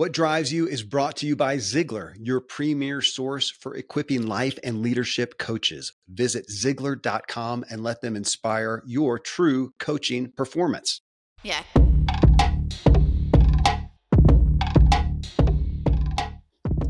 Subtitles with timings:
[0.00, 4.58] What Drives You is brought to you by Ziglar, your premier source for equipping life
[4.64, 5.92] and leadership coaches.
[6.08, 11.02] Visit Ziglar.com and let them inspire your true coaching performance.
[11.42, 11.60] Yeah.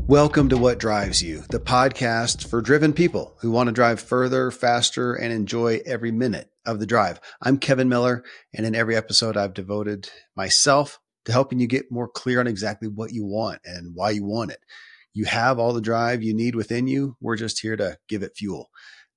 [0.07, 4.51] Welcome to What Drives You, the podcast for driven people who want to drive further,
[4.51, 7.19] faster, and enjoy every minute of the drive.
[7.41, 12.07] I'm Kevin Miller, and in every episode, I've devoted myself to helping you get more
[12.07, 14.59] clear on exactly what you want and why you want it.
[15.13, 17.17] You have all the drive you need within you.
[17.19, 18.69] We're just here to give it fuel.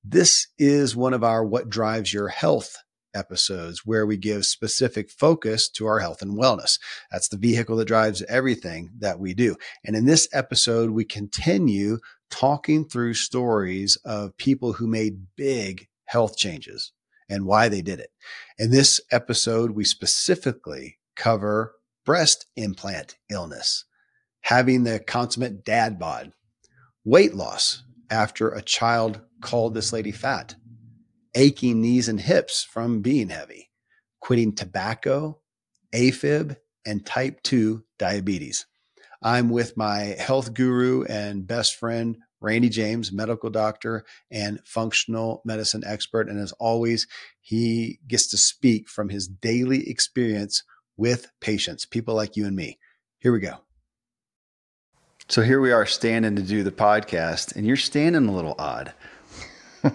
[0.03, 2.77] This is one of our What Drives Your Health
[3.15, 6.79] episodes where we give specific focus to our health and wellness.
[7.11, 9.57] That's the vehicle that drives everything that we do.
[9.85, 11.99] And in this episode, we continue
[12.31, 16.93] talking through stories of people who made big health changes
[17.29, 18.11] and why they did it.
[18.59, 21.75] In this episode, we specifically cover
[22.05, 23.85] breast implant illness,
[24.43, 26.33] having the consummate dad bod,
[27.05, 30.55] weight loss after a child called this lady fat,
[31.35, 33.71] aching knees and hips from being heavy,
[34.21, 35.39] quitting tobacco,
[35.95, 36.57] AFib,
[36.87, 38.67] and type 2 diabetes.
[39.23, 45.83] I'm with my health guru and best friend, Randy James, medical doctor and functional medicine
[45.87, 46.29] expert.
[46.29, 47.07] And as always,
[47.41, 50.63] he gets to speak from his daily experience
[50.97, 52.79] with patients, people like you and me.
[53.19, 53.57] Here we go.
[55.29, 58.93] So here we are standing to do the podcast, and you're standing a little odd.
[59.83, 59.93] the,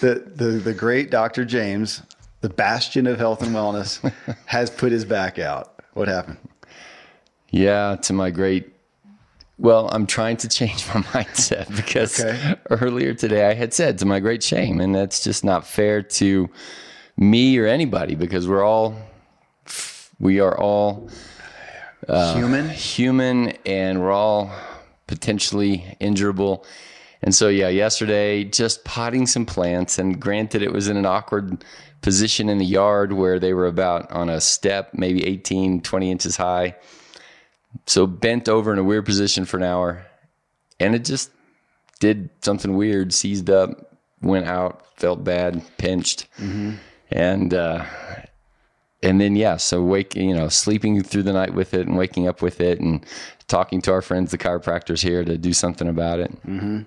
[0.00, 1.44] the the great Dr.
[1.44, 2.02] James,
[2.40, 4.12] the bastion of health and wellness,
[4.46, 5.80] has put his back out.
[5.94, 6.38] What happened?
[7.50, 8.74] Yeah, to my great
[9.58, 12.56] well, I'm trying to change my mindset because okay.
[12.70, 16.48] earlier today I had said to my great shame, and that's just not fair to
[17.16, 18.96] me or anybody because we're all
[20.24, 21.10] we are all
[22.08, 24.50] uh, human, human, and we're all
[25.06, 26.64] potentially injurable.
[27.22, 31.62] And so, yeah, yesterday just potting some plants, and granted, it was in an awkward
[32.00, 36.36] position in the yard where they were about on a step, maybe 18, 20 inches
[36.38, 36.74] high.
[37.86, 40.06] So, bent over in a weird position for an hour,
[40.80, 41.30] and it just
[42.00, 46.28] did something weird, seized up, went out, felt bad, pinched.
[46.38, 46.76] Mm-hmm.
[47.10, 47.84] And uh,
[49.04, 52.28] and then yeah, so wake you know sleeping through the night with it and waking
[52.28, 53.04] up with it and
[53.46, 56.30] talking to our friends the chiropractors here to do something about it.
[56.46, 56.82] Mm-hmm.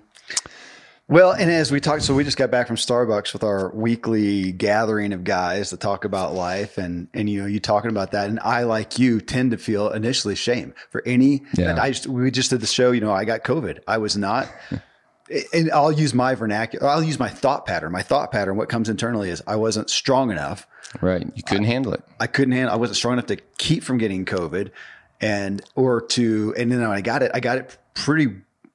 [1.10, 4.52] Well, and as we talked, so we just got back from Starbucks with our weekly
[4.52, 8.28] gathering of guys to talk about life, and and you know you talking about that,
[8.28, 11.44] and I like you tend to feel initially shame for any.
[11.54, 11.80] Yeah.
[11.80, 12.90] I just we just did the show.
[12.90, 13.78] You know, I got COVID.
[13.88, 14.48] I was not.
[15.52, 16.86] and I'll use my vernacular.
[16.88, 17.92] I'll use my thought pattern.
[17.92, 18.56] My thought pattern.
[18.56, 20.66] What comes internally is I wasn't strong enough
[21.00, 21.26] Right.
[21.34, 22.02] You couldn't I, handle it.
[22.18, 22.72] I couldn't handle.
[22.72, 24.70] I wasn't strong enough to keep from getting COVID,
[25.20, 28.28] and or to and then when I got it, I got it pretty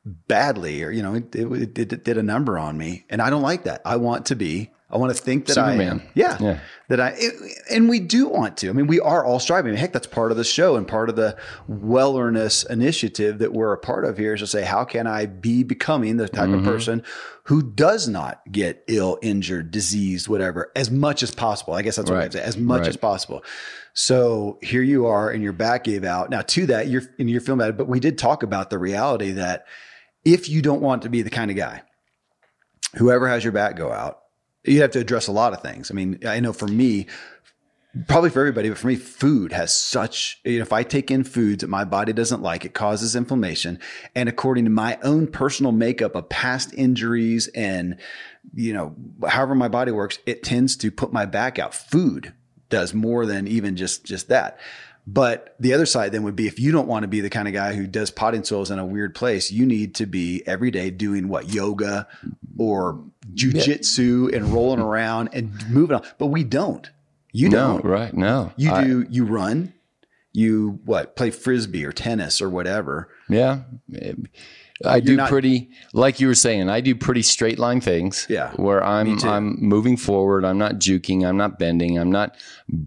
[0.06, 3.30] badly, or you know, it, it, it, it did a number on me, and I
[3.30, 3.82] don't like that.
[3.86, 5.90] I want to be I want to think that Superman.
[5.90, 6.02] I am.
[6.14, 6.60] Yeah, Yeah.
[6.90, 7.18] That I
[7.72, 8.70] and we do want to.
[8.70, 9.76] I mean, we are all striving.
[9.76, 11.36] Heck, that's part of the show and part of the
[11.68, 15.64] wellerness initiative that we're a part of here is to say, how can I be
[15.64, 16.66] becoming the type of mm-hmm.
[16.66, 17.04] person
[17.46, 21.74] who does not get ill, injured, diseased, whatever, as much as possible.
[21.74, 22.26] I guess that's what Right.
[22.26, 22.90] I'd say, as much Right.
[22.90, 23.44] as possible.
[23.94, 26.30] So here you are, and your back gave out.
[26.30, 29.32] Now, to that, you're and you're feeling bad, but we did talk about the reality
[29.32, 29.66] that
[30.24, 31.82] if you don't want to be the kind of guy
[32.96, 34.20] whoever has your back go out,
[34.64, 35.92] you have to address a lot of things.
[35.92, 37.08] I mean, I know for me,
[38.08, 41.24] probably for everybody, but for me, food has such, you know, if I take in
[41.24, 43.80] foods that my body doesn't like, it causes inflammation.
[44.16, 48.00] And according to my own personal makeup of past injuries and,
[48.54, 48.96] you know,
[49.28, 51.74] however my body works, it tends to put my back out.
[51.76, 52.34] Food
[52.70, 54.60] does more than even just, just that.
[55.06, 57.48] But the other side then would be if you don't want to be the kind
[57.48, 60.72] of guy who does potting soils in a weird place, you need to be every
[60.72, 62.08] day doing what yoga
[62.58, 63.04] or
[63.34, 66.04] jujitsu and rolling around and moving on.
[66.18, 66.90] But we don't.
[67.32, 67.84] You don't.
[67.84, 68.14] right?
[68.14, 69.06] No, You I- do.
[69.10, 69.74] You run.
[70.34, 71.16] You what?
[71.16, 73.10] Play frisbee or tennis or whatever.
[73.30, 73.62] Yeah.
[74.86, 78.26] I do not- pretty like you were saying, I do pretty straight line things.
[78.30, 79.18] Yeah, Where I'm.
[79.24, 80.44] I'm moving forward.
[80.46, 82.36] I'm not juking, I'm not bending, I'm not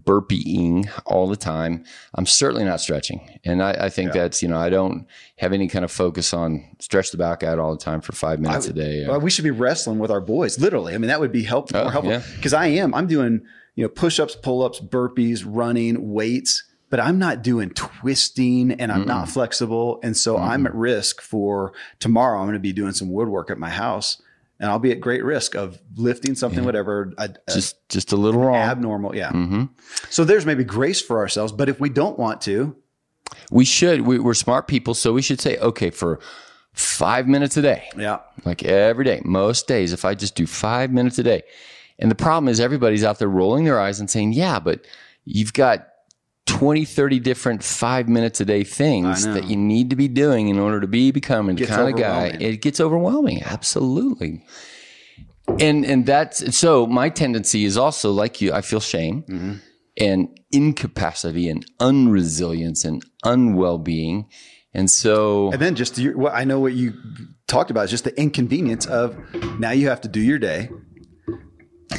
[0.07, 1.83] burpeeing all the time.
[2.15, 3.39] I'm certainly not stretching.
[3.43, 5.05] And I, I think that's, you know, I don't
[5.37, 8.39] have any kind of focus on stretch the back out all the time for five
[8.39, 9.05] minutes a day.
[9.07, 10.93] Well, we should be wrestling with our boys, literally.
[10.93, 12.05] I mean, that would be Oh, helpful.
[12.11, 12.21] yeah.
[12.35, 12.93] Because I am.
[12.93, 13.41] I'm doing
[13.75, 16.63] you know push ups, pull ups, burpees, running, weights.
[16.89, 19.99] But I'm not doing twisting and I'm not flexible.
[20.03, 22.39] And so I'm at risk for tomorrow.
[22.39, 24.21] I'm going to be doing some woodwork at my house
[24.59, 28.15] and I'll be at great risk of lifting something, whatever, a, a just just a
[28.15, 28.55] little wrong.
[28.55, 29.15] abnormal.
[29.15, 29.31] Yeah.
[29.31, 29.65] hmm
[30.09, 31.51] So there's maybe grace for ourselves.
[31.51, 32.75] But if we don't want to,
[33.51, 34.01] We should.
[34.01, 36.19] We, we're smart people, so we should say, okay, for
[36.73, 38.19] five minutes a day, yeah.
[38.45, 41.41] like every day, most days, if I just do five minutes a day.
[41.99, 44.85] And the problem is everybody's out there rolling their eyes and saying, yeah, but
[45.25, 45.87] you've got
[46.47, 50.57] 20, 30 different five minutes a day things that you need to be doing in
[50.57, 52.27] order to be becoming the kind of guy.
[52.39, 53.43] It gets overwhelming.
[53.43, 54.43] Absolutely.
[55.59, 59.53] And and that's so my tendency is also like you, I feel shame Mm-hmm.
[59.99, 64.27] and incapacity and unresilience and unwell being.
[64.73, 66.93] And so And then just your, what I know what you
[67.47, 69.17] talked about is just the inconvenience of
[69.59, 70.69] now you have to do your day.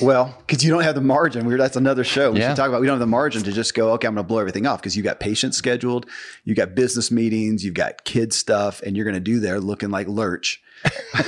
[0.03, 1.47] Well, because you don't have the margin.
[1.47, 2.31] We're, that's another show.
[2.33, 2.49] We Yeah.
[2.51, 2.81] should talk about.
[2.81, 3.93] We don't have the margin to just go.
[3.93, 6.07] Okay, I'm going to blow everything off because you got patients scheduled,
[6.45, 9.91] you got business meetings, you've got kid stuff, and you're going to do there looking
[9.91, 10.63] like lurch.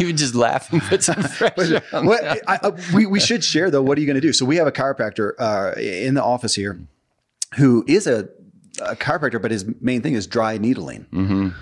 [0.00, 3.82] even just laughing puts some pressure What, I, I, we we should share though.
[3.82, 4.32] What are you going to do?
[4.32, 6.80] So we have a chiropractor uh, in the office here,
[7.56, 8.28] who is a,
[8.80, 11.54] a chiropractor, but his main thing is dry needling.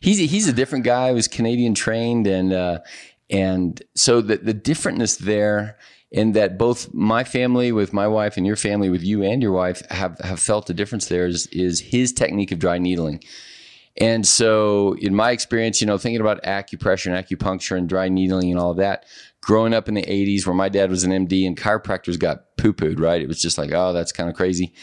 [0.00, 1.08] he's a, he's a different guy.
[1.08, 2.78] He was Canadian trained, and uh,
[3.30, 5.78] and so the the differentness there,
[6.10, 9.52] in that both my family with my wife and your family with you and your
[9.52, 11.06] wife have have felt the difference.
[11.06, 13.22] There is is his technique of dry needling.
[13.98, 18.50] And so, in my experience, you know, thinking about acupressure and acupuncture and dry needling
[18.50, 19.06] and all of that,
[19.40, 22.74] growing up in the 80s where my dad was an MD and chiropractors got poo
[22.74, 23.22] pooed, right?
[23.22, 24.74] It was just like, oh, that's kind of crazy.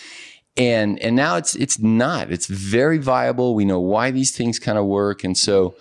[0.57, 2.31] And and now it's it's not.
[2.31, 3.55] It's very viable.
[3.55, 5.23] We know why these things kind of work.
[5.23, 5.75] And so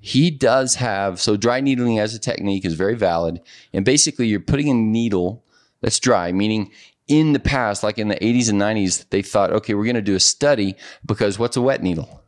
[0.00, 3.40] he does have so dry needling as a technique is very valid.
[3.72, 5.44] And basically you're putting a needle
[5.80, 6.70] that's dry, meaning
[7.08, 10.02] in the past, like in the 80s and 90s, they thought, okay, we're going to
[10.02, 10.74] do a study
[11.04, 12.22] because what's a wet needle?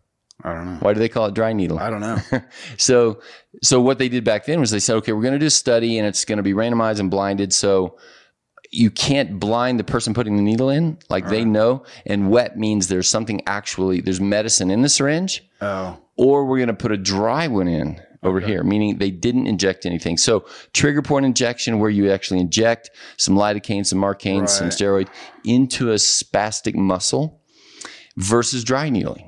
[0.44, 0.78] I don't know.
[0.80, 1.80] Why do they call it dry needle?
[1.80, 2.18] I don't know.
[2.76, 3.20] so
[3.60, 5.50] so what they did back then was they said okay we're going to do a
[5.50, 7.98] study and it's going to be randomized and blinded so
[8.70, 12.88] you can't blind the person putting the needle in like they know and wet means
[12.88, 16.96] there's something actually there's medicine in the syringe Oh, or we're going to put a
[16.96, 20.16] dry one in over here meaning they didn't inject anything.
[20.16, 25.08] So trigger point injection where you actually inject some lidocaine some marcaine some steroid
[25.44, 27.40] into a spastic muscle
[28.16, 29.27] versus dry needling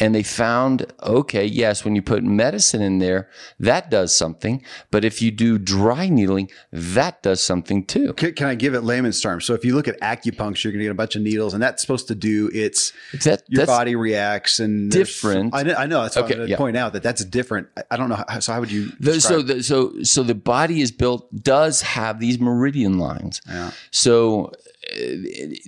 [0.00, 3.28] and they found okay yes when you put medicine in there
[3.58, 8.46] that does something but if you do dry needling that does something too can, can
[8.48, 9.44] I give it layman's terms?
[9.44, 11.62] So if you look at acupuncture, you're going to get a bunch of needles, and
[11.62, 12.92] that's supposed to do its
[13.24, 15.54] that, your body reacts and different.
[15.54, 16.02] I know, I know.
[16.02, 16.56] That's what Okay, I'm yeah.
[16.56, 17.68] point out that that's different.
[17.76, 18.22] I, I don't know.
[18.28, 18.90] How, so how would you?
[19.00, 23.40] The- so the, so so the body is built does have these meridian lines.
[23.48, 23.70] Yeah.
[23.90, 24.52] So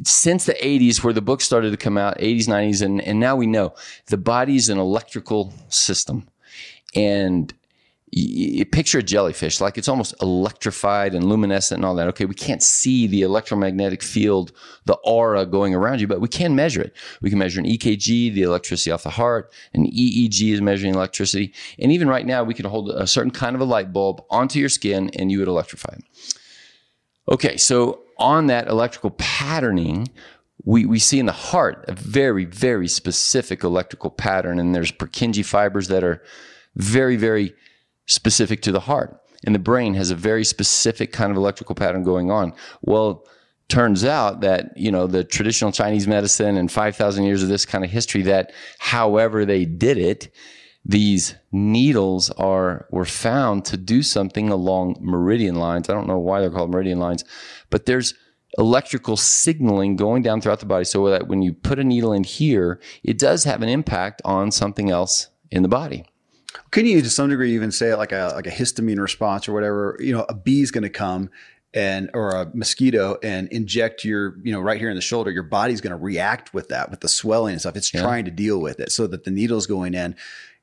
[0.04, 3.36] since the 80s where the books started to come out 80s 90s and, and now
[3.36, 3.74] we know
[4.06, 6.28] the body is an electrical system
[6.94, 7.54] and
[8.14, 12.08] y- picture a jellyfish, like it's almost electrified and luminescent and all that.
[12.08, 14.52] Okay, we can't see the electromagnetic field,
[14.84, 16.94] the aura going around you, but we can measure it.
[17.20, 21.52] We can measure an EKG, the electricity off the heart, an EEG is measuring electricity.
[21.78, 24.58] And even right now, we can hold a certain kind of a light bulb onto
[24.58, 26.04] your skin and you would electrify it.
[27.30, 30.08] Okay, so on that electrical patterning,
[30.64, 35.44] we, we see in the heart a very, very specific electrical pattern, and there's Purkinje
[35.44, 36.22] fibers that are
[36.76, 37.54] very, very
[38.06, 39.18] specific to the heart.
[39.44, 42.52] And the brain has a very specific kind of electrical pattern going on.
[42.82, 43.26] Well,
[43.68, 47.84] turns out that, you know, the traditional Chinese medicine and 5,000 years of this kind
[47.84, 50.32] of history, that however they did it,
[50.84, 55.88] these needles are were found to do something along meridian lines.
[55.88, 57.24] I don't know why they're called meridian lines,
[57.72, 58.14] but there's
[58.58, 62.22] electrical signaling going down throughout the body so that when you put a needle in
[62.22, 66.04] here, it does have an impact on something else in the body.
[66.70, 69.96] Can you, to some degree, even say like a like a histamine response or whatever?
[70.00, 71.30] You know, a bee's going to come
[71.74, 75.30] and or a mosquito and inject your you know right here in the shoulder.
[75.30, 77.76] Your body's going to react with that with the swelling and stuff.
[77.76, 78.02] It's Yeah.
[78.02, 80.14] trying to deal with it so that the needle's going in.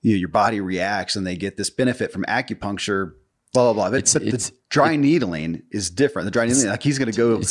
[0.02, 3.14] You know, your body reacts and they get this benefit from acupuncture.
[3.54, 3.90] Blah blah blah.
[3.92, 6.26] But, It's- but it's- the dry needling is different.
[6.26, 7.42] The dry needling, like he's going to go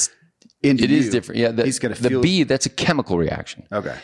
[0.62, 1.10] into it is you.
[1.12, 1.40] different.
[1.40, 2.20] Yeah, the, he's going to the feel.
[2.22, 2.42] bee.
[2.44, 3.66] That's a chemical reaction.
[3.72, 3.96] okay.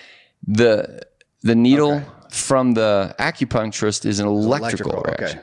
[0.46, 1.02] The
[1.42, 2.06] the needle Okay.
[2.30, 5.22] from the acupuncturist is an electrical, electrical, okay.
[5.24, 5.40] reaction.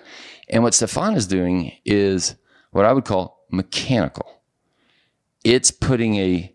[0.50, 2.36] And what Stefan is doing is
[2.72, 4.28] what I would call mechanical.
[5.44, 6.54] It's putting a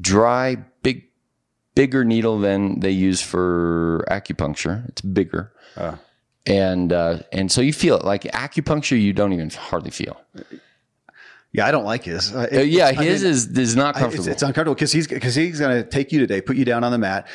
[0.00, 1.04] dry, big,
[1.74, 4.88] bigger needle than they use for acupuncture.
[4.88, 5.96] It's bigger, Uh,
[6.46, 8.04] and uh, and so you feel it.
[8.04, 10.20] Like acupuncture, you don't even hardly feel.
[11.52, 12.34] yeah, I don't like his.
[12.34, 14.26] Uh, Uh, yeah, I his mean, is is not I- comfortable.
[14.28, 16.84] It's, it's uncomfortable because he's because he's going to take you today, put you down
[16.84, 17.26] on the mat.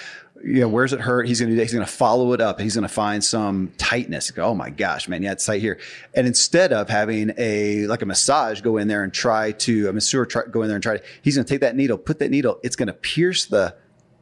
[0.43, 1.27] You know, where's it hurt?
[1.27, 2.59] He's going to he's going to follow it up.
[2.59, 4.31] He's going to find some tightness.
[4.31, 5.77] Go, oh my gosh, man, yeah, it's tight here.
[6.15, 9.93] And instead of having a like a massage, go in there and try to a
[9.93, 11.03] masseur try, go in there and try to.
[11.21, 12.59] He's going to take that needle, put that needle.
[12.63, 13.75] It's going to pierce the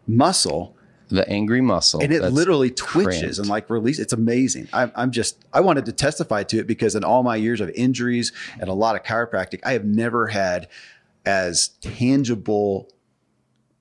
[0.08, 0.76] muscle,
[1.10, 3.38] the angry muscle, and it that's literally twitches cramped.
[3.40, 4.00] and like release.
[4.00, 4.68] It's amazing.
[4.72, 7.70] I'm, I'm just I wanted to testify to it because in all my years of
[7.72, 10.68] injuries and a lot of chiropractic, I have never had
[11.26, 12.90] as tangible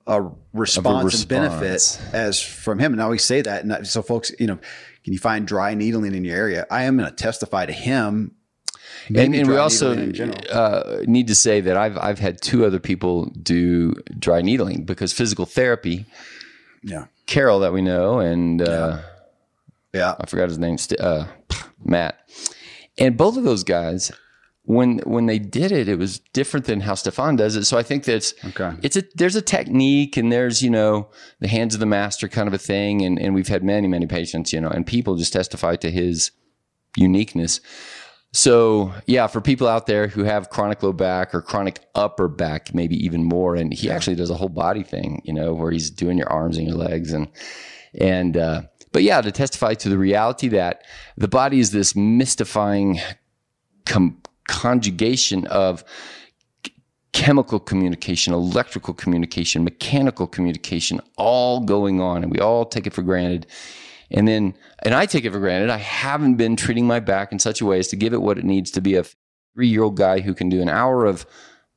[0.07, 2.93] a response, and benefit as from him.
[2.93, 3.63] And I always say that.
[3.63, 4.57] And I- so, folks, you know,
[5.03, 6.65] can you find dry needling in your area?
[6.71, 8.31] I am going to testify to him.
[9.07, 10.37] and, and we also needling in general.
[10.51, 15.13] uh, need to say that I've I've had two other people do dry needling because
[15.13, 16.05] physical therapy.
[16.83, 18.97] Yeah, Carol that we know, and uh,
[19.93, 21.27] yeah, I forgot his name, uh,
[21.83, 22.27] Matt,
[22.97, 24.11] and both of those guys.
[24.63, 27.65] When when they did it, it was different than how Stefan does it.
[27.65, 28.71] So I think that's Okay.
[28.83, 31.09] It's a there's a technique and there's you know
[31.39, 34.05] the hands of the master kind of a thing, and and we've had many many
[34.05, 36.31] patients you know, and people just testify to his
[36.97, 37.61] uniqueness.
[38.31, 42.73] So yeah, for people out there who have chronic low back or chronic upper back,
[42.73, 45.89] maybe even more, and he actually does a whole body thing, you know, where he's
[45.89, 47.27] doing your arms and your legs and
[47.99, 50.83] and uh, but yeah, to testify to the reality that
[51.17, 52.99] the body is this mystifying
[53.85, 55.83] com- conjugation of
[57.13, 63.01] chemical communication, electrical communication, mechanical communication, all going on, and we all take it for
[63.01, 63.47] granted.
[64.11, 65.69] And then, and I take it for granted.
[65.69, 68.37] I haven't been treating my back in such a way as to give it what
[68.37, 69.03] it needs to be a
[69.53, 71.25] three year old guy who can do an hour of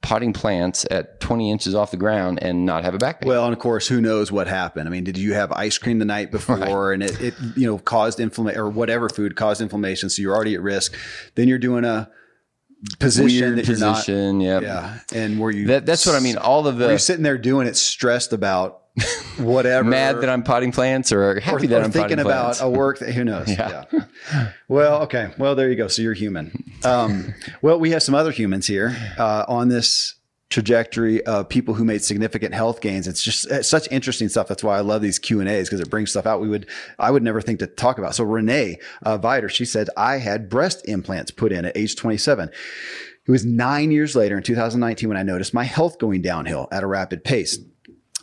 [0.02, 3.28] potting plants at 20 inches off the ground and not have a back pain.
[3.28, 4.88] Well, and of course, who knows what happened?
[4.88, 7.78] I mean, did you have ice cream the night before and it, it you know,
[7.78, 10.10] caused inflammation or whatever food caused inflammation?
[10.10, 10.94] So you're already at risk.
[11.36, 12.10] Then you're doing a
[12.98, 13.94] position Weird that not.
[13.96, 14.40] position.
[14.40, 14.62] Yep.
[14.62, 14.98] Yeah.
[15.14, 16.36] And where you, That, that's what I mean.
[16.36, 18.81] All of where you're sitting there doing it, stressed about
[19.38, 19.88] whatever.
[19.88, 22.60] mad that I'm potting plants or or, happy or that I'm thinking about plants.
[22.60, 23.48] a work that who knows.
[23.52, 23.84] Yeah.
[23.92, 24.52] Yeah.
[24.68, 25.32] Well, okay.
[25.38, 25.88] Well, there you go.
[25.88, 26.64] So you're human.
[26.84, 30.14] Um, well, we have some other humans here uh, on this
[30.52, 33.08] trajectory of people who made significant health gains.
[33.08, 34.48] It's just it's such interesting stuff.
[34.48, 36.68] That's why I love these Q and A's because it brings stuff out we would
[36.98, 38.14] I would never think to talk about.
[38.14, 42.50] So Renee uh, Vider, she said I had breast implants put in at age 27.
[43.24, 46.82] It was nine years later in 2019 when I noticed my health going downhill at
[46.82, 47.58] a rapid pace.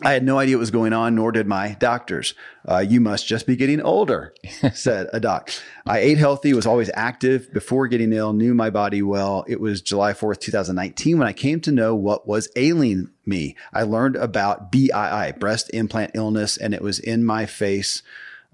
[0.02, 2.34] I had no idea what was going on, nor did my doctors.
[2.68, 4.34] Uh, you must just be getting older,
[4.74, 5.52] said a doc.
[5.86, 9.44] I ate healthy, was always active before getting ill, knew my body well.
[9.48, 13.58] It was July 4th, 2019, when I came to know what was ailing me.
[13.74, 18.02] I learned about BII, breast implant illness, and it was in my face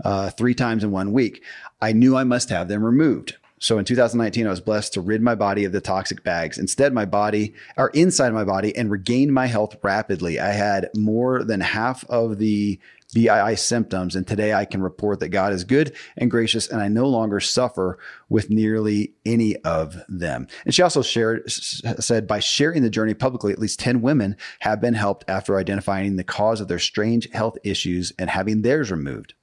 [0.04, 1.44] uh, three times in one week.
[1.82, 3.36] I knew I must have them removed.
[3.60, 6.58] So in 2019, I was blessed to rid my body of the toxic bags.
[6.58, 10.40] Instead, my body, or inside my body, and regained my health rapidly.
[10.40, 12.80] I had more than half of the
[13.16, 14.16] BII symptoms.
[14.16, 17.40] And today I can report that God is good and gracious, and I no longer
[17.40, 17.98] suffer
[18.28, 20.48] with nearly any of them.
[20.66, 24.82] And she also shared, said, by sharing the journey publicly, at least 10 women have
[24.82, 29.34] been helped after identifying the cause of their strange health issues and having theirs removed.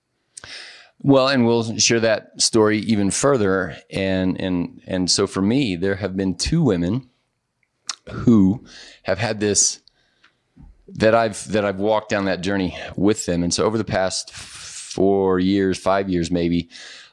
[1.04, 3.76] Well, and we'll share that story even further.
[3.90, 7.08] And and and so for me, there have been two women
[8.10, 8.64] who
[9.02, 9.80] have had this
[10.86, 13.42] that I've that I've walked down that journey with them.
[13.42, 16.68] And so over the past four years, five years maybe,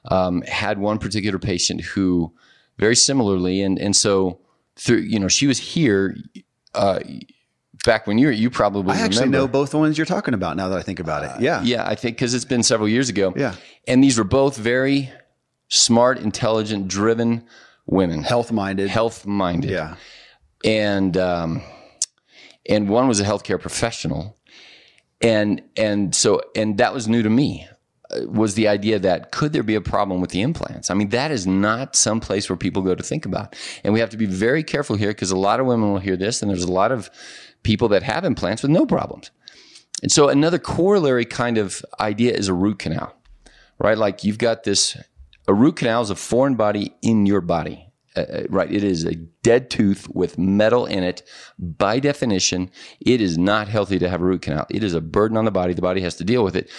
[0.06, 2.32] um, had one particular patient who
[2.78, 4.40] very similarly, and and so
[4.76, 6.16] through you know she was here.
[6.76, 7.00] Uh,
[7.86, 9.38] back when you were, you probably I actually remember.
[9.40, 11.42] know both the ones you're talking about now that I think about it.
[11.42, 11.62] Yeah.
[11.64, 13.34] Yeah, I think because it's been several years ago.
[13.36, 13.56] Yeah.
[13.88, 15.12] And these were both very
[15.70, 17.46] smart, intelligent, driven
[17.86, 18.90] women, Health minded.
[18.90, 19.72] health minded.
[19.72, 19.96] Yeah.
[20.66, 21.62] And um,
[22.68, 24.38] and one was a healthcare professional,
[25.22, 27.66] and and so and that was new to me.
[28.12, 30.90] uh, Was the idea that could there be a problem with the implants?
[30.92, 34.02] I mean, that is not some place where people go to think about, and we
[34.02, 36.52] have to be very careful here because a lot of women will hear this, and
[36.52, 37.10] there's a lot of
[37.64, 39.32] people that have implants with no problems.
[40.02, 43.14] And so another corollary kind of idea is a root canal,
[43.80, 43.98] right?
[43.98, 44.98] Like you've got this,
[45.48, 48.72] a root canal is a foreign body in your body, uh, uh, right?
[48.72, 51.22] It is a dead tooth with metal in it.
[51.58, 54.66] By definition, it is not healthy to have a root canal.
[54.70, 55.74] It is a burden on the body.
[55.74, 56.72] The body has to deal with it.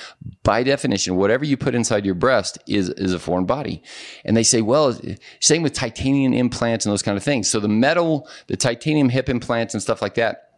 [0.42, 3.82] By definition, whatever you put inside your breast is, is a foreign body.
[4.24, 4.98] And they say, well,
[5.40, 7.50] same with titanium implants and those kind of things.
[7.50, 10.49] So the metal, the titanium hip implants and stuff like that,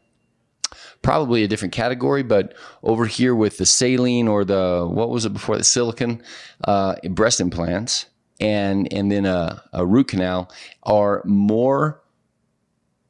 [1.02, 5.32] probably a different category, but over here with the saline or the what was it
[5.32, 6.22] before the silicon
[6.64, 8.06] uh, breast implants
[8.40, 10.50] and and then a, a root canal
[10.82, 12.02] are more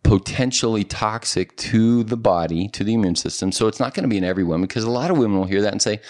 [0.02, 3.52] potentially toxic to the body, to the immune system.
[3.52, 5.46] So it's not going to be in every woman because a lot of women will
[5.46, 6.00] hear that and say,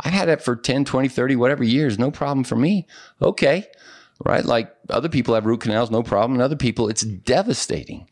[0.00, 2.86] I've had it for 10, 20, 30, whatever years, no problem for me.
[3.20, 3.66] Okay.
[4.24, 4.44] Right.
[4.44, 6.34] Like other people have root canals, no problem.
[6.34, 8.08] And other people, it's devastating.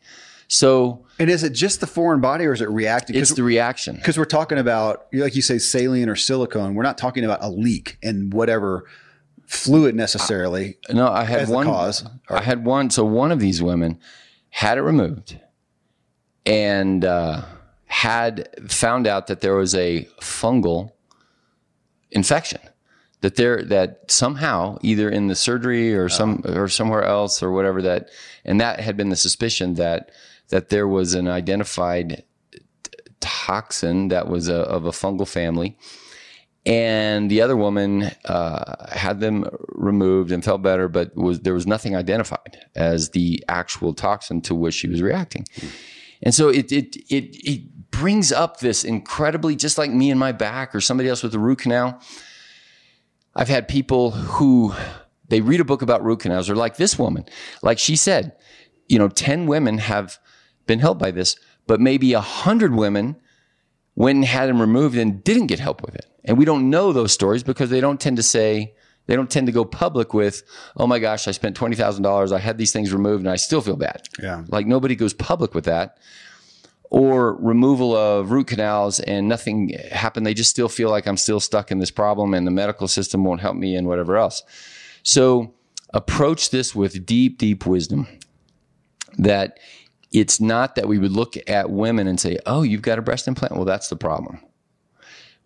[0.49, 3.17] So And is it just the foreign body or is it reacting?
[3.17, 3.97] it's the reaction.
[3.97, 6.75] because we're talking about, like you say, saline or silicone.
[6.75, 8.85] We're not talking about a leak and whatever
[9.47, 10.77] fluid necessarily.
[10.91, 11.67] No, I had one.
[11.67, 12.91] cause, or- I had one.
[12.91, 13.99] So one of these women
[14.51, 15.39] had it removed,
[16.45, 17.43] and uh,
[17.87, 20.93] had found out that there was a fungal
[22.11, 22.61] infection.
[23.23, 27.81] That there, that somehow, either in the surgery or some or somewhere else or whatever
[27.83, 28.11] that,
[28.45, 30.11] and that had been the suspicion that
[30.49, 32.25] that there was an identified
[33.21, 35.77] toxin that was a, of a fungal family
[36.67, 41.67] and the other woman uh, had them removed and felt better, but was there was
[41.67, 45.47] nothing identified as the actual toxin to which she was reacting.
[46.23, 50.33] And so it it it it brings up this incredibly, just like me and my
[50.33, 52.01] back, or somebody else with a root canal.
[53.37, 54.75] I've had people who
[55.29, 57.27] they read a book about root canals, or like this woman,
[57.63, 58.33] like she said,
[58.89, 60.19] you know, ten women have
[60.67, 63.17] been helped by this, but maybe a hundred women
[63.95, 66.07] went and had them removed and didn't get help with it.
[66.25, 68.75] And we don't know those stories because they don't tend to say,
[69.07, 70.43] they don't tend to go public with,
[70.77, 72.33] oh my gosh, I spent $20,000.
[72.33, 74.09] I had these things removed and I still feel bad.
[74.21, 74.45] Yeah.
[74.49, 75.99] Like nobody goes public with that.
[76.89, 80.25] Or removal of root canals and nothing happened.
[80.25, 83.25] They just still feel like I'm still stuck in this problem and the medical system
[83.25, 84.43] won't help me and whatever else.
[85.03, 85.55] So
[85.95, 88.07] approach this with deep, deep wisdom
[89.19, 89.59] that
[90.13, 93.29] it's not that we would look at women and say, "Oh, you've got a breast
[93.29, 94.41] implant." Well, that's the problem.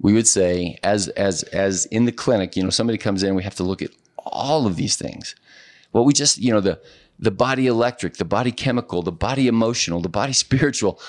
[0.01, 3.43] We would say, as as as in the clinic, you know, somebody comes in, we
[3.43, 5.35] have to look at all of these things.
[5.93, 6.81] Well, we just, you know, the
[7.19, 11.01] the body electric, the body chemical, the body emotional, the body spiritual,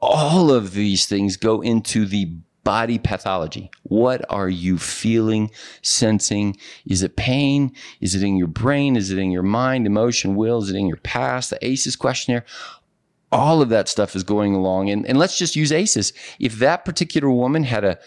[0.00, 3.70] all of these things go into the body pathology.
[3.82, 5.50] What are you feeling,
[5.82, 6.56] sensing?
[6.86, 7.72] Is it pain?
[8.00, 8.96] Is it in your brain?
[8.96, 10.62] Is it in your mind, emotion, will?
[10.62, 11.50] Is it in your past?
[11.50, 12.44] The ACEs questionnaire.
[13.34, 14.90] All of that stuff is going along.
[14.90, 16.12] And, and let's just use ACEs.
[16.38, 17.98] If that particular woman had a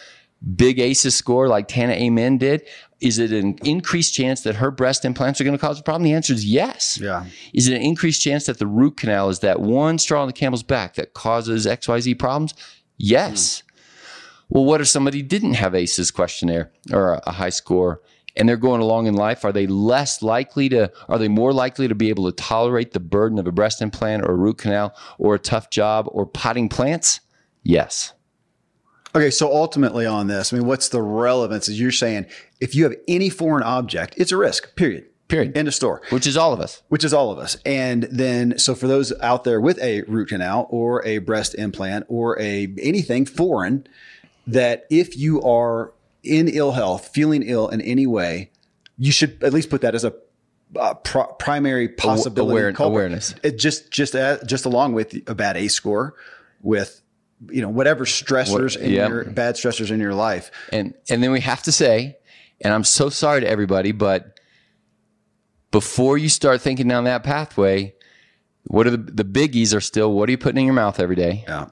[0.55, 2.67] big ACEs score like Tana Amen did,
[2.99, 6.03] is it an increased chance that her breast implants are going to cause a problem?
[6.03, 6.99] The answer is yes.
[7.01, 7.25] Yeah.
[7.53, 10.33] Is it an increased chance that the root canal is that one straw on the
[10.33, 12.53] camel's back that causes XYZ problems?
[12.97, 13.59] Yes.
[13.61, 13.63] Hmm.
[14.49, 18.01] Well, what if somebody didn't have ACEs questionnaire or a, a high score
[18.37, 19.43] and they're going along in life?
[19.43, 22.99] Are they less likely to, are they more likely to be able to tolerate the
[22.99, 26.69] burden of a breast implant or a root canal or a tough job or potting
[26.69, 27.19] plants?
[27.63, 28.13] Yes.
[29.15, 31.67] Okay, so ultimately on this, I mean, what's the relevance?
[31.67, 32.27] Is you're saying
[32.59, 34.75] if you have any foreign object, it's a risk.
[34.75, 35.05] Period.
[35.27, 35.57] Period.
[35.57, 36.01] End of story.
[36.09, 36.83] Which is all of us.
[36.87, 37.57] Which is all of us.
[37.65, 42.05] And then, so for those out there with a root canal or a breast implant
[42.07, 43.87] or a anything foreign,
[44.45, 45.91] that if you are
[46.23, 48.51] in ill health, feeling ill in any way,
[48.97, 50.13] you should at least put that as a
[50.75, 53.33] uh, primary possibility Aware- awareness.
[53.43, 56.15] It just just uh, just along with a bad A score,
[56.61, 57.01] with
[57.49, 59.07] you know whatever stressors What- in yeah.
[59.07, 60.51] your bad stressors in your life.
[60.73, 62.17] And and then we have to say,
[62.61, 64.39] and I'm so sorry to everybody, but
[65.71, 67.93] before you start thinking down that pathway,
[68.65, 71.15] what are the the biggies are still what are you putting in your mouth every
[71.15, 71.43] day?
[71.47, 71.67] Yeah,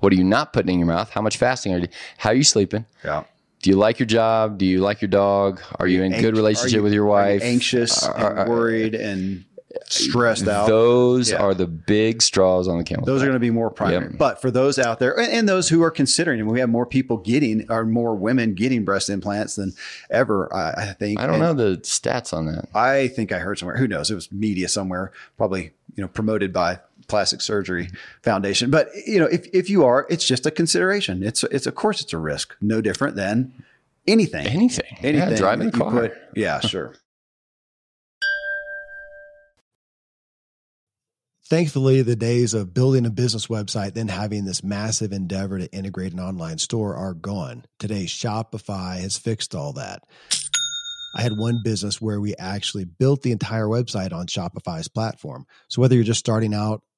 [0.00, 1.10] What are you not putting in your mouth?
[1.10, 1.88] How much fasting are you?
[2.18, 2.84] How are you sleeping?
[3.04, 3.24] yeah.
[3.62, 4.58] Do you like your job?
[4.58, 5.60] Do you like your dog?
[5.80, 7.42] Are you in Anx- good relationship you- with your wife?
[7.42, 9.44] anxious, Are- and uh, uh, worried, and
[9.88, 10.66] stressed out.
[10.68, 11.38] Those Yeah.
[11.42, 13.04] are the big straws on the camel.
[13.04, 14.04] Those are going to be more primary.
[14.10, 14.18] Yep.
[14.18, 16.86] But for those out there and, and those who are considering, and we have more
[16.86, 19.74] people getting, or more women getting breast implants than
[20.10, 21.20] ever, I, I think.
[21.20, 22.68] I don't And know the stats on that.
[22.74, 23.76] I think I heard somewhere.
[23.76, 24.10] Who knows?
[24.10, 27.96] It was media somewhere, probably you know promoted by Plastic Surgery mm-hmm.
[28.22, 28.70] Foundation.
[28.70, 31.22] But you know, if if you are, it's just a consideration.
[31.22, 33.64] It's it's of course it's a risk, no different than
[34.06, 34.46] anything.
[34.46, 34.96] Anything.
[35.02, 36.00] Anything Yeah, driving that the you car.
[36.08, 36.94] put- yeah, sure.
[41.48, 46.12] Thankfully, the days of building a business website, then having this massive endeavor to integrate
[46.12, 47.64] an online store are gone.
[47.78, 50.02] Today, Shopify has fixed all that.
[51.16, 55.46] I had one business where we actually built the entire website on Shopify's platform.
[55.68, 56.82] So whether you're just starting out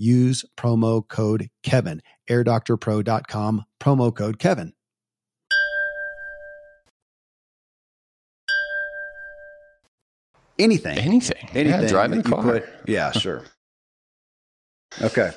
[0.00, 2.02] use promo code Kevin.
[2.28, 4.72] AirDoctorPro.com, promo code Kevin.
[10.58, 10.98] Anything.
[10.98, 11.48] Anything.
[11.54, 11.82] Anything.
[11.82, 12.42] Yeah, driving the car.
[12.42, 13.44] put- yeah, sure.
[15.00, 15.30] Okay.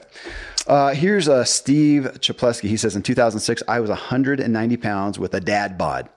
[0.68, 2.68] Uh, here's uh, Steve Chaplesky.
[2.68, 6.10] He says in 2006, I was 190 pounds with a dad bod.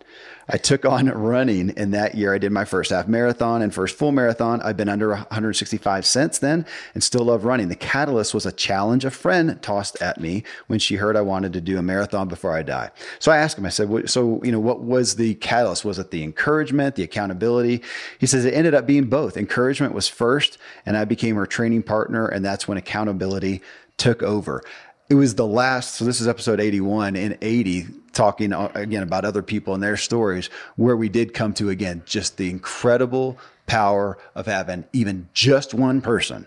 [0.48, 2.32] I took on running in that year.
[2.32, 4.62] I did my first half marathon and first full marathon.
[4.62, 7.68] I've been under 165 since then and still love running.
[7.68, 11.52] The catalyst was a challenge a friend tossed at me when she heard I wanted
[11.54, 12.90] to do a marathon before I die.
[13.18, 15.84] So I asked him, I said, so, you know, what was the catalyst?
[15.84, 17.82] Was it the encouragement, the accountability?
[18.18, 19.36] He says it ended up being both.
[19.36, 22.26] Encouragement was first, and I became her training partner.
[22.26, 23.62] And that's when accountability
[23.96, 24.62] took over.
[25.08, 29.24] It was the last, so this is episode 81 and 80, talking uh, again about
[29.24, 34.18] other people and their stories, where we did come to again just the incredible power
[34.34, 36.46] of having even just one person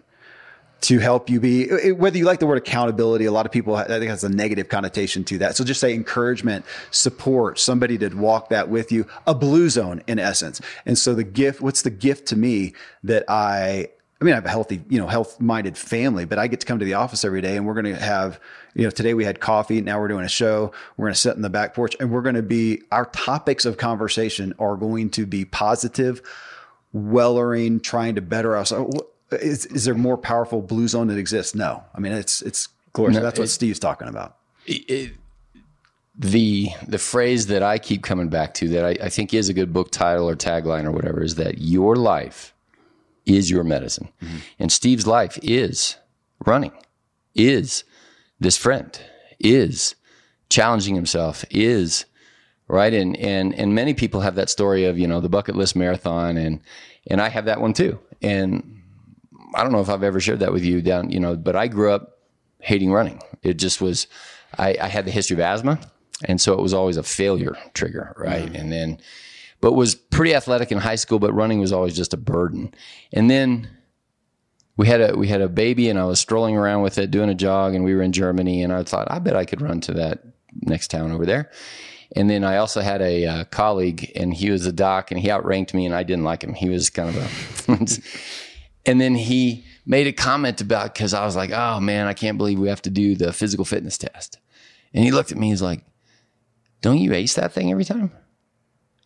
[0.81, 3.83] to help you be whether you like the word accountability a lot of people i
[3.83, 5.57] think has a negative connotation to that.
[5.57, 10.19] So just say encouragement support somebody to walk that with you a blue zone in
[10.19, 10.61] essence.
[10.85, 13.89] And so the gift what's the gift to me that i
[14.21, 16.65] I mean, I have a healthy, you know, health minded family, but I get to
[16.65, 18.37] come to the office every day and we're going to have,
[18.73, 19.79] you know, today we had coffee.
[19.79, 20.73] Now we're doing a show.
[20.97, 23.63] We're going to sit in the back porch and we're going to be, our topics
[23.63, 26.21] of conversation are going to be positive,
[26.93, 28.73] wellering, trying to better us.
[28.73, 28.91] Oh,
[29.31, 31.55] is, is there more powerful blue zone that exists?
[31.55, 31.81] No.
[31.95, 33.15] I mean, it's, it's glorious.
[33.15, 34.35] No, That's what it- Steve's talking about.
[34.65, 35.13] it,
[36.21, 39.53] the the phrase that I keep coming back to that I, I think is a
[39.53, 42.53] good book title or tagline or whatever is that your life
[43.25, 44.09] is your medicine.
[44.21, 44.37] Mm-hmm.
[44.59, 45.97] And Steve's life is
[46.45, 46.73] running,
[47.35, 47.83] is
[48.39, 48.99] this friend,
[49.39, 49.95] is
[50.49, 52.05] challenging himself, is
[52.67, 52.93] right.
[52.93, 56.37] And and and many people have that story of, you know, the bucket list marathon
[56.37, 56.61] and
[57.09, 57.99] and I have that one too.
[58.21, 58.81] And
[59.55, 61.67] I don't know if I've ever shared that with you down, you know, but I
[61.67, 62.19] grew up
[62.59, 63.21] hating running.
[63.41, 64.07] It just was,
[64.57, 65.79] I, I had the history of asthma.
[66.25, 68.45] And so it was always a failure trigger, right?
[68.45, 68.55] Mm-hmm.
[68.55, 68.99] And then,
[69.61, 72.73] but was pretty athletic in high school, but running was always just a burden.
[73.11, 73.69] And then
[74.77, 77.29] we had a, we had a baby and I was strolling around with it, doing
[77.29, 79.81] a jog and we were in Germany and I thought, I bet I could run
[79.81, 80.23] to that
[80.61, 81.51] next town over there.
[82.15, 85.29] And then I also had a uh, colleague and he was a doc and he
[85.29, 86.53] outranked me and I didn't like him.
[86.53, 87.17] He was kind of
[87.67, 87.87] a,
[88.85, 92.37] and then he made a comment about because I was like, "Oh man, I can't
[92.37, 94.39] believe we have to do the physical fitness test."
[94.93, 95.49] And he looked at me.
[95.49, 95.83] He's like,
[96.81, 98.11] "Don't you ace that thing every time?"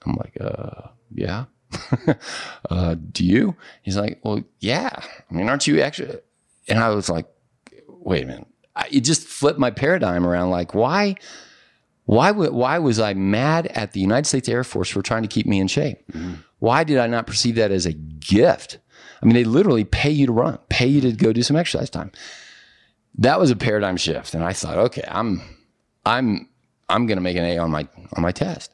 [0.06, 1.46] I'm like, "Uh, yeah."
[2.70, 3.56] uh, do you?
[3.82, 4.90] He's like, "Well, yeah.
[5.30, 6.20] I mean, aren't you actually?"
[6.68, 7.26] And I was like,
[7.88, 10.50] "Wait a minute." I, it just flipped my paradigm around.
[10.50, 11.16] Like, why?
[12.06, 15.28] Why, w- why was I mad at the United States Air Force for trying to
[15.30, 16.00] keep me in shape?
[16.60, 18.80] Why did I not perceive that as a gift?
[19.22, 21.90] I mean, they literally pay you to run, pay you to go do some exercise
[21.90, 22.12] time.
[23.18, 25.42] That was a paradigm shift, and I thought, okay, I'm,
[26.06, 26.50] I'm,
[26.90, 27.88] I'm going to make an A on my
[28.18, 28.74] on my test.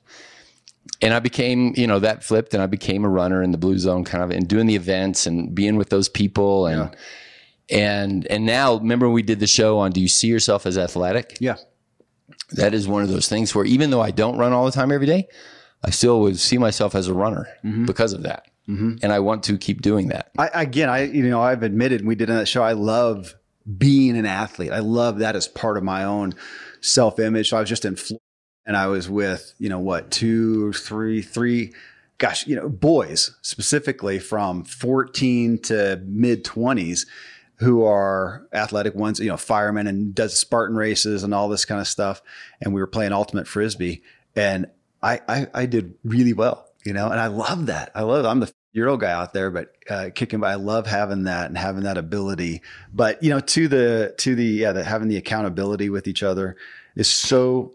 [1.02, 3.78] And I became, you know, that flipped, and I became a runner in the blue
[3.78, 6.96] zone, kind of, and doing the events and being with those people, and
[7.70, 10.78] and and now, remember when we did the show on, do you see yourself as
[10.78, 11.38] athletic?
[11.40, 11.56] Yeah.
[12.52, 14.92] that is one of those things where even though I don't run all the time
[14.92, 15.28] every day,
[15.84, 17.86] I still would see myself as a runner mm-hmm.
[17.86, 18.48] because of that.
[18.68, 18.98] Mm-hmm.
[19.02, 20.32] And I want to keep doing that.
[20.38, 23.36] I, again, I, you know, I've admitted we did on that show, I love
[23.78, 24.72] being an athlete.
[24.72, 26.34] I love that as part of my own
[26.82, 27.50] self image.
[27.50, 28.24] So I was just in Florida
[28.70, 31.74] and I was with, you know, what, two, three, three,
[32.20, 37.08] gosh, you know, boys specifically from 14 to mid 20s
[37.56, 41.82] who are athletic ones, you know, firemen and does Spartan races and all this kind
[41.82, 42.22] of stuff.
[42.62, 44.04] And we were playing ultimate frisbee
[44.36, 44.68] and
[45.02, 47.92] I, I, I did really well, you know, and I love that.
[47.96, 51.24] I love, I'm the year old guy out there, but uh, kicking, I love having
[51.24, 52.62] that and having that ability.
[52.94, 56.56] But, you know, to the, to the, yeah, having the accountability with each other
[56.96, 57.74] is so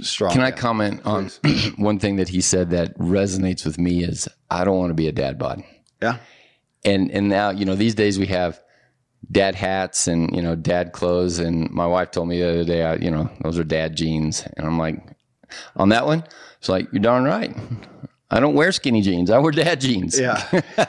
[0.00, 0.32] strong.
[0.32, 1.30] Can I comment on
[1.76, 5.08] one thing that he said that resonates with me is I don't want to be
[5.08, 5.62] a dad bod.
[6.00, 6.18] Yeah.
[6.84, 8.60] And and now, you know, these days we have
[9.30, 12.82] dad hats and, you know, dad clothes and my wife told me the other day,
[12.82, 14.44] I, you know, those are dad jeans.
[14.56, 15.00] And I'm like
[15.76, 16.24] on that one,
[16.58, 17.54] it's like you're darn right.
[18.30, 19.30] I don't wear skinny jeans.
[19.30, 20.18] I wear dad jeans.
[20.18, 20.42] Yeah.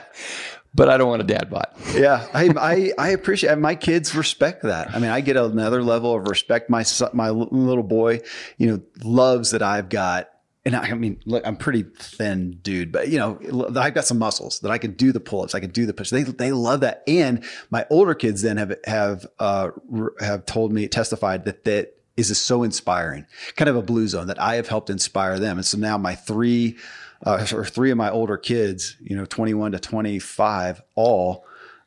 [0.74, 1.68] but I don't want a dad bod.
[1.94, 4.94] yeah, I, I I appreciate my kids respect that.
[4.94, 6.68] I mean, I get another level of respect.
[6.68, 8.20] My my little boy,
[8.58, 10.30] you know, loves that I've got.
[10.66, 13.38] And I, I mean, look, I'm pretty thin dude, but you know,
[13.76, 16.08] I've got some muscles that I can do the pull-ups, I can do the push.
[16.08, 17.02] They they love that.
[17.06, 19.70] And my older kids then have have uh
[20.20, 24.40] have told me testified that that is so inspiring, kind of a blue zone that
[24.40, 25.58] I have helped inspire them.
[25.58, 26.76] And so now my three
[27.24, 31.44] uh, or three of my older kids, you know, 21 to 25, all,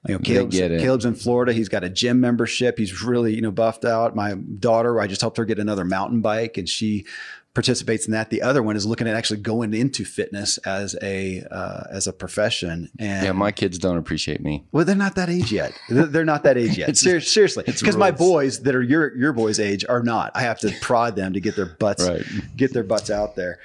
[0.08, 0.80] you know, Caleb's, get it.
[0.82, 1.54] Caleb's in Florida.
[1.54, 2.78] He's got a gym membership.
[2.78, 4.16] He's really, you know, buffed out.
[4.16, 7.06] My daughter, I just helped her get another mountain bike and she
[7.54, 8.30] participates in that.
[8.30, 12.13] The other one is looking at actually going into fitness as a, uh, as a
[12.13, 12.90] profession.
[13.00, 14.63] And Yeah, my kids don't appreciate me.
[14.72, 15.74] well, they're not that age yet.
[15.90, 16.96] They're they're not that age yet.
[16.98, 20.32] Ser- seriously, because my boys that are your your boys' age are not.
[20.36, 22.24] I have to prod them to get their butts Right.
[22.56, 23.58] get their butts out there.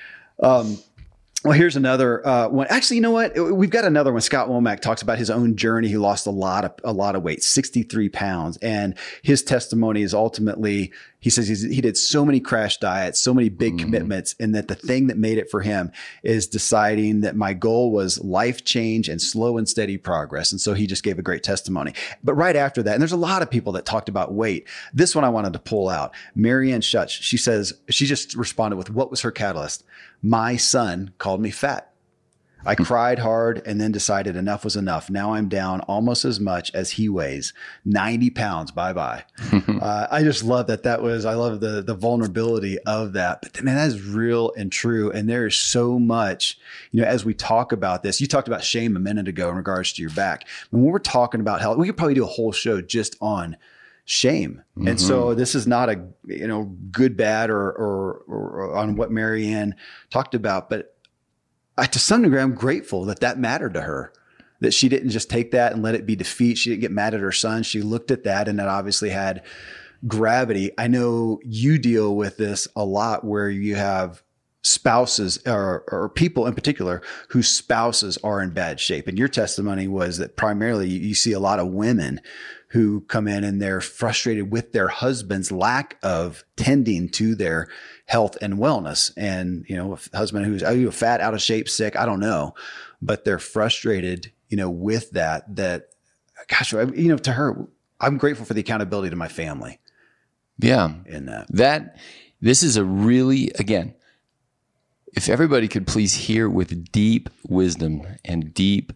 [0.42, 0.78] Um,
[1.44, 2.66] well, here's another uh, one.
[2.70, 3.36] Actually, you know what?
[3.36, 4.20] We've got another one.
[4.20, 5.88] Scott Womack talks about his own journey.
[5.88, 10.14] He lost a lot of a lot of weight, 63 pounds, and his testimony is
[10.14, 13.84] ultimately he says he's, he did so many crash diets, so many big mm-hmm.
[13.84, 17.92] commitments, and that the thing that made it for him is deciding that my goal
[17.92, 20.50] was life change and slow and steady progress.
[20.50, 21.94] And so he just gave a great testimony.
[22.24, 24.66] But right after that, and there's a lot of people that talked about weight.
[24.92, 26.12] This one I wanted to pull out.
[26.34, 27.12] Marianne Schutz.
[27.12, 29.84] She says she just responded with what was her catalyst
[30.22, 31.91] my son called me fat.
[32.64, 35.10] I cried hard and then decided enough was enough.
[35.10, 37.52] Now I'm down almost as much as he weighs
[37.84, 38.70] 90 pounds.
[38.70, 39.24] Bye bye.
[39.52, 40.82] uh, I just love that.
[40.84, 43.40] That was, I love the, the vulnerability of that.
[43.42, 45.10] But man, that is real and true.
[45.10, 46.58] And there is so much,
[46.90, 49.56] you know, as we talk about this, you talked about shame a minute ago in
[49.56, 50.46] regards to your back.
[50.70, 53.56] When we're talking about health, we could probably do a whole show just on
[54.04, 54.62] shame.
[54.86, 59.10] And so this is not a you know good bad or or, or on what
[59.10, 59.74] Marianne
[60.10, 60.96] talked about, but
[61.78, 64.12] To some degree I'm grateful that that mattered to her.
[64.62, 66.56] that she didn't just take that and let it be defeat.
[66.56, 67.64] She didn't get mad at her son.
[67.64, 69.42] She looked at that and that obviously had
[70.06, 70.70] gravity.
[70.78, 74.22] I know you deal with this a lot where you have
[74.62, 79.08] spouses or, or people in particular whose spouses are in bad shape.
[79.08, 82.20] And your testimony was that primarily you see a lot of women
[82.72, 87.68] who come in and they're frustrated with their husband's lack of tending to their
[88.06, 89.12] health and wellness.
[89.14, 92.18] And, you know, a husband who's are you fat, out of shape, sick, I don't
[92.18, 92.54] know,
[93.02, 95.90] but they're frustrated, you know, with that, that,
[96.48, 97.68] gosh, you know, to her,
[98.00, 99.78] I'm grateful for the accountability to my family.
[100.58, 100.94] Yeah.
[101.04, 101.48] In that.
[101.50, 101.98] That,
[102.40, 103.94] this is a really, again,
[105.12, 108.94] if everybody could please hear with deep wisdom and deep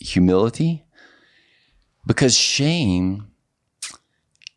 [0.00, 0.86] humility,
[2.06, 3.28] because shame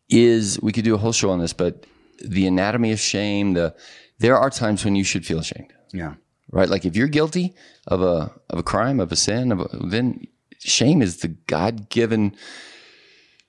[0.08, 1.86] is, we could do a whole show on this, but
[2.24, 3.74] the anatomy of shame, the,
[4.18, 5.72] there are times when you should feel ashamed.
[5.92, 6.14] Yeah.
[6.50, 6.68] Right.
[6.68, 7.54] Like if you're guilty
[7.86, 10.26] of a, of a crime, of a sin, of a, then
[10.58, 12.36] shame is the God given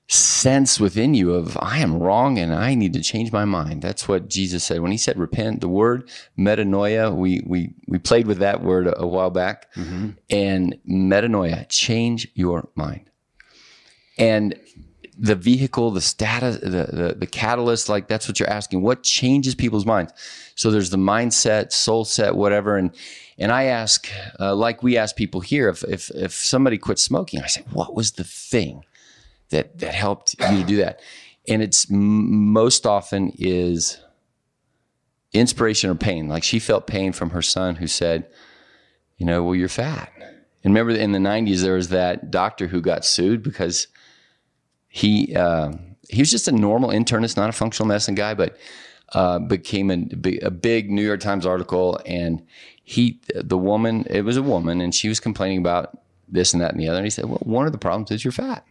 [0.10, 3.82] sense within you of I am wrong and I need to change my mind.
[3.82, 5.62] That's what Jesus said when he said repent.
[5.62, 10.12] The word metanoia, we we we played with that word a, a while back, mm-hmm.
[10.30, 13.10] and metanoia, change your mind.
[14.18, 14.60] And
[15.20, 18.82] the vehicle, the status, the, the the catalyst, like that's what you're asking.
[18.84, 20.14] What changes people's minds?
[20.56, 22.92] So there's the mindset, soul set, whatever, and
[23.40, 24.08] and I ask,
[24.40, 27.96] uh, like we ask people here, if if if somebody quit smoking, I say, what
[27.96, 28.84] was the thing?
[29.50, 31.00] that that helped you to do that.
[31.48, 34.00] And it's m- most often is
[35.34, 36.28] inspiration or pain.
[36.28, 38.28] Like she felt pain from her son who said,
[39.18, 40.12] you know, well, you're fat.
[40.64, 43.88] And remember in the 90s, there was that doctor who got sued because
[44.88, 45.72] he, uh,
[46.10, 48.58] he was just a normal internist, not a functional medicine guy, but
[49.14, 50.06] uh, became a,
[50.42, 52.00] a big New York Times article.
[52.06, 52.46] And
[52.84, 55.98] he, the woman, it was a woman, and she was complaining about
[56.28, 56.98] this and that and the other.
[56.98, 58.66] And he said, well, one of the problems is you're fat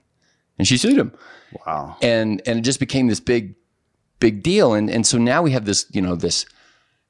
[0.58, 1.12] and she sued him.
[1.66, 1.96] Wow.
[2.02, 3.54] And and it just became this big
[4.18, 6.46] big deal and and so now we have this, you know, this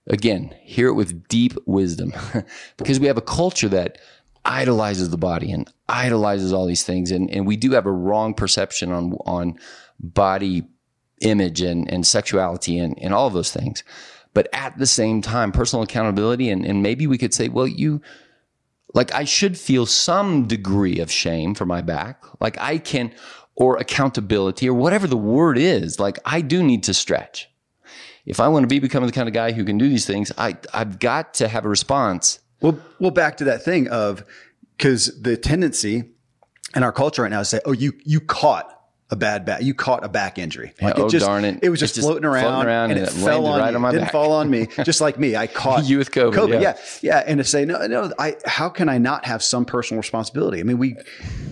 [0.09, 2.13] again, hear it with deep wisdom
[2.77, 3.99] because we have a culture that
[4.47, 8.33] idolizes the body and idolizes all these things and and we do have a wrong
[8.33, 9.59] perception on on
[10.01, 10.67] body
[11.21, 13.83] image and and sexuality and and all of those things.
[14.35, 18.01] But at the same time, personal accountability and and maybe we could say, well, you
[18.95, 22.25] like I should feel some degree of shame for my back.
[22.41, 23.13] Like I can,
[23.57, 25.99] or accountability or whatever the word is.
[25.99, 27.51] Like I do need to stretch.
[28.27, 30.33] If I want to be becoming the kind of guy who can do these things,
[30.37, 32.41] I, I've got to have a response.
[32.67, 34.25] Well, well, back to that thing of,
[34.79, 36.05] cause the tendency
[36.75, 38.73] in our culture right now is say, oh, you, you caught
[39.09, 39.63] a bad back.
[39.63, 40.73] You caught a back injury.
[40.83, 41.61] Like oh, it just, darn it.
[41.63, 43.81] It was just, floating, around floating around and, and it, it fell on right on
[43.81, 44.13] my didn't back.
[44.13, 44.67] fall on me.
[44.85, 45.37] Just like me.
[45.37, 46.35] I caught you with COVID.
[46.35, 46.61] COVID.
[46.61, 46.61] Yeah.
[46.61, 46.77] yeah.
[47.03, 47.25] Yeah.
[47.25, 50.59] And to say, no, no, I, how can I not have some personal responsibility?
[50.59, 50.97] I mean, we,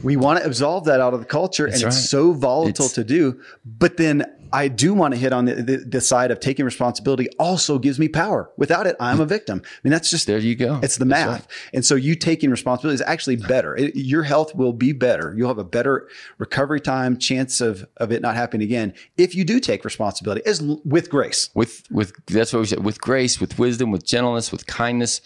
[0.03, 1.97] we want to absolve that out of the culture That's and right.
[1.97, 3.41] it's so volatile It's- to do.
[3.65, 7.29] But then I do want to hit on the, the, the side of taking responsibility
[7.39, 8.51] also gives me power.
[8.57, 9.63] Without it, I'm a victim.
[9.65, 10.81] I mean, that's just There you go.
[10.83, 11.29] it's the math.
[11.29, 11.47] right.
[11.73, 13.77] And so you taking responsibility is actually better.
[13.77, 15.35] It- your health will be better.
[15.37, 19.45] You'll have a better recovery time, chance of, of it not happening again if you
[19.45, 21.51] do take responsibility as with grace.
[21.55, 25.21] with with that's what we said with grace with wisdom with gentleness with kindness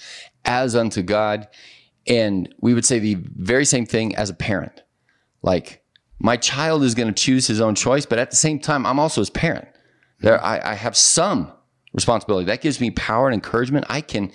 [0.45, 1.49] as unto god
[2.07, 4.83] and we would say the very same thing as a parent
[5.43, 5.83] like
[6.21, 8.99] my child is going to choose his own choice but at the same time i'm
[8.99, 9.69] also his parent
[10.21, 11.53] there I, I have some
[11.93, 14.33] responsibility that gives me power and encouragement i can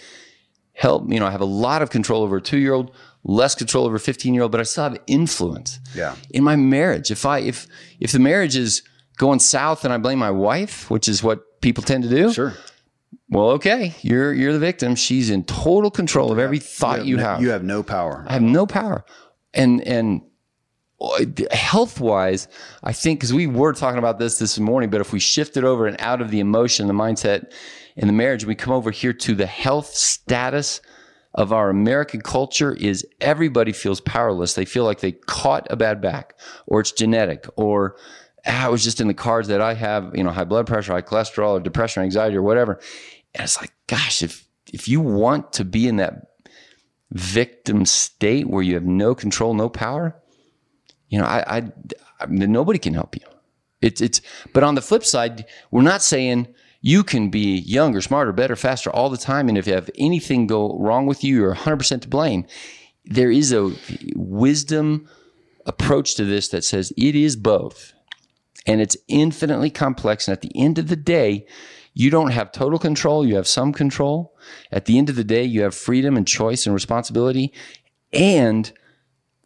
[0.73, 3.55] help you know i have a lot of control over a two year old less
[3.55, 6.15] control over a 15 year old but i still have influence Yeah.
[6.31, 7.67] in my marriage if i if
[7.99, 8.81] if the marriage is
[9.17, 12.53] going south and i blame my wife which is what people tend to do Sure.
[13.29, 14.95] well, okay, you're you're the victim.
[14.95, 17.41] She's in total control of every thought you no, have.
[17.41, 18.25] You have no power.
[18.27, 19.05] I have no power.
[19.53, 20.21] And and
[21.51, 22.47] health wise,
[22.83, 25.63] I think because we were talking about this this morning, but if we shift it
[25.63, 27.51] over and out of the emotion, the mindset,
[27.95, 30.81] and the marriage, we come over here to the health status
[31.35, 34.53] of our American culture is everybody feels powerless.
[34.53, 36.37] They feel like they caught a bad back,
[36.67, 37.95] or it's genetic, or
[38.45, 40.93] ah, it was just in the cards that I have, you know, high blood pressure,
[40.93, 42.79] high cholesterol, or depression, or anxiety, or whatever.
[43.33, 46.27] And it's like, gosh, if if you want to be in that
[47.11, 50.15] victim state where you have no control, no power,
[51.09, 51.71] you know, I, I,
[52.19, 53.25] I mean, nobody can help you.
[53.81, 54.21] It's it's.
[54.53, 56.47] But on the flip side, we're not saying
[56.81, 60.47] you can be younger, smarter, better, faster all the time, and if you have anything
[60.47, 62.45] go wrong with you, you're 100 percent to blame.
[63.05, 63.71] There is a
[64.15, 65.09] wisdom
[65.65, 67.93] approach to this that says it is both,
[68.65, 70.27] and it's infinitely complex.
[70.27, 71.45] And at the end of the day,
[71.93, 73.25] you don't have total control.
[73.25, 74.35] You have some control.
[74.71, 77.53] At the end of the day, you have freedom and choice and responsibility,
[78.11, 78.71] and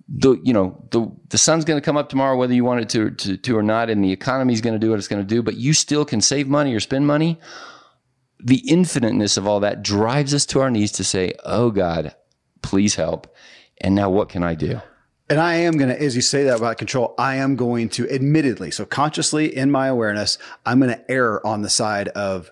[0.10, 2.90] the you know the the sun's going to come up tomorrow whether you want it
[2.90, 5.22] to, to to or not and the economy is going to do what it's going
[5.22, 7.40] to do but you still can save money or spend money.
[8.40, 12.16] The infiniteness of all that drives us to our knees to say oh god
[12.62, 13.34] please help.
[13.80, 14.82] And now what can i do?
[15.30, 18.10] And I am going to, as you say that about control, I am going to
[18.10, 22.50] admittedly, so consciously in my awareness, I'm going to err on the side of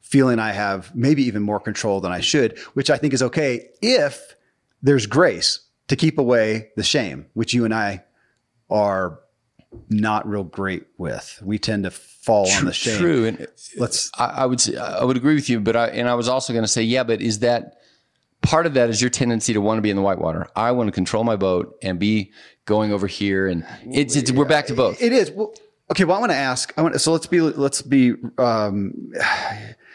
[0.00, 3.68] feeling I have maybe even more control than I should, which I think is okay
[3.82, 4.34] if
[4.82, 8.04] there's grace to keep away the shame, which you and I
[8.70, 9.20] are
[9.88, 11.40] not real great with.
[11.44, 12.98] We tend to fall true, on the shame.
[12.98, 14.10] True, and let's.
[14.18, 16.52] I, I, would say I would agree with you, but I and I was also
[16.52, 17.78] going to say, yeah, but is that
[18.42, 20.48] part of that is your tendency to want to be in the whitewater?
[20.56, 22.32] I want to control my boat and be
[22.64, 25.02] going over here, and it's, it's we're back to both.
[25.02, 25.30] It is.
[25.30, 25.54] Well,
[25.90, 26.72] okay, well, I want to ask.
[26.76, 29.12] I want so let's be let's be um,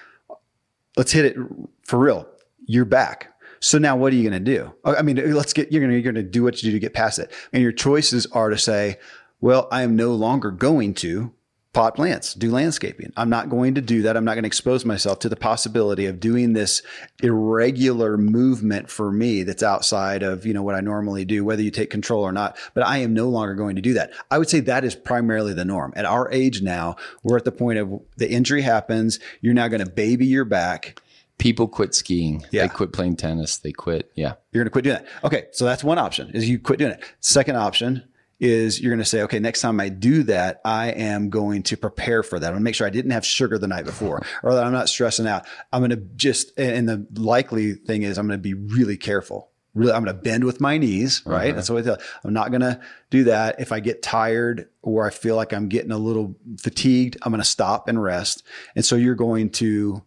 [0.98, 1.38] let's hit it
[1.84, 2.28] for real.
[2.66, 3.31] You're back.
[3.62, 4.74] So now what are you going to do?
[4.84, 7.32] I mean, let's get, you're going to, do what you do to get past it.
[7.54, 8.98] And your choices are to say,
[9.40, 11.32] well, I am no longer going to
[11.74, 13.14] pot plants, do landscaping.
[13.16, 14.18] I'm not going to do that.
[14.18, 16.82] I'm not going to expose myself to the possibility of doing this
[17.24, 21.72] irregular movement for me that's outside of, you know, what I normally do, whether you
[21.72, 22.58] take control or not.
[22.74, 24.12] But I am no longer going to do that.
[24.30, 25.94] I would say that is primarily the norm.
[25.96, 29.20] At our age now, we're at the point of the injury happens.
[29.40, 31.00] You're now going to baby your back
[31.38, 32.44] people quit skiing.
[32.52, 32.64] Yeah.
[32.64, 33.58] They quit playing tennis.
[33.58, 34.12] They quit.
[34.16, 34.34] Yeah.
[34.52, 35.08] You're going to quit doing that.
[35.24, 35.46] Okay.
[35.52, 37.04] So that's one option is you quit doing it.
[37.20, 38.04] Second option
[38.42, 41.78] is you're going to say, okay, next time I do that, I am going to
[41.78, 42.48] prepare for that.
[42.48, 44.74] I'm going to make sure I didn't have sugar the night before or that I'm
[44.74, 45.46] not stressing out.
[45.72, 49.50] I'm going to just, and the likely thing is I'm going to be really careful.
[49.74, 51.52] Really, I'm going to bend with my knees, right?
[51.52, 51.56] Uh-huh.
[51.56, 51.98] That's what I tell.
[52.26, 53.62] I'm not going to do that.
[53.62, 57.42] If I get tired or I feel like I'm getting a little fatigued, I'm going
[57.42, 58.44] to stop and rest.
[58.76, 60.04] And so you're going to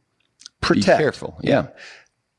[0.67, 0.99] protect.
[0.99, 1.39] Be careful.
[1.43, 1.69] Yeah.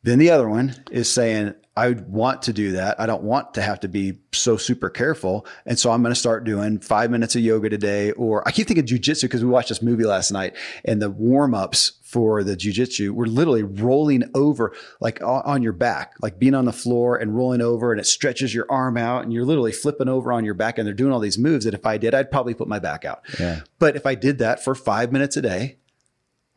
[0.04, 3.00] Then the other one is saying, I want to do that.
[3.02, 5.46] I don't want to have to be so super careful.
[5.66, 8.12] And so I'm going to start doing five minutes of yoga today.
[8.12, 10.56] Or I keep thinking jujitsu because we watched this movie last night
[10.86, 16.14] and the warm ups for the jujitsu were literally rolling over like on your back,
[16.22, 19.34] like being on the floor and rolling over and it stretches your arm out and
[19.34, 21.86] you're literally flipping over on your back and they're doing all these moves that if
[21.86, 23.22] I did, I'd probably put my back out.
[23.38, 23.62] Yeah.
[23.80, 25.80] But if I did that for five minutes a day,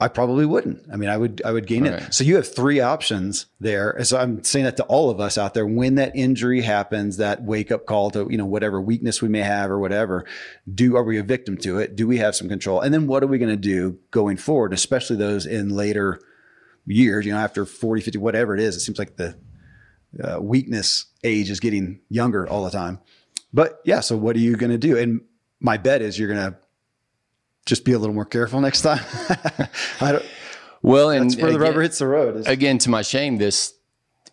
[0.01, 0.87] I probably wouldn't.
[0.93, 1.95] I mean, I would, I would gain right.
[1.95, 2.15] it.
[2.15, 3.97] So you have three options there.
[4.05, 5.67] So I'm saying that to all of us out there.
[5.67, 9.41] When that injury happens, that wake up call to, you know, whatever weakness we may
[9.41, 10.25] have or whatever,
[10.73, 11.97] do, are we a victim to it?
[11.97, 12.81] Do we have some control?
[12.81, 16.21] And then what are we going to do going forward, especially those in later
[16.87, 19.37] years, you know, after 40, 50, whatever it is, it seems like the
[20.23, 23.01] uh, weakness age is getting younger all the time.
[23.53, 24.97] But yeah, so what are you going to do?
[24.97, 25.23] And
[25.59, 26.59] my bet is you're going to
[27.69, 29.05] just be a little more careful next time.
[30.01, 30.25] I don't.
[30.83, 32.47] Well, and that's where the rubber hits the road.
[32.47, 33.75] Again, to my shame, this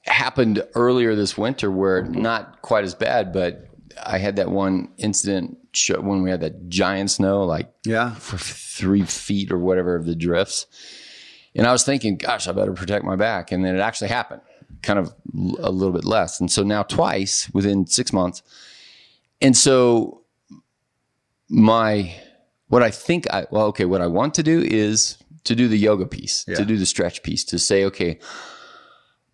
[0.04, 2.22] happened earlier this winter, where mm-hmm.
[2.22, 3.68] not quite as bad, but
[4.04, 5.58] I had that one incident
[5.90, 10.16] when we had that giant snow, like yeah, for three feet or whatever of the
[10.16, 10.68] drifts,
[11.54, 14.42] and I was thinking, gosh, I better protect my back, and then it actually happened,
[14.82, 15.14] kind of
[15.60, 18.42] a little bit less, and so now twice within six months,
[19.42, 20.22] and so
[21.50, 22.16] my
[22.68, 25.78] what I think I, well, okay, what I want to do is to do the
[25.78, 26.56] yoga piece, yeah.
[26.56, 28.20] to do the stretch piece, to say, okay,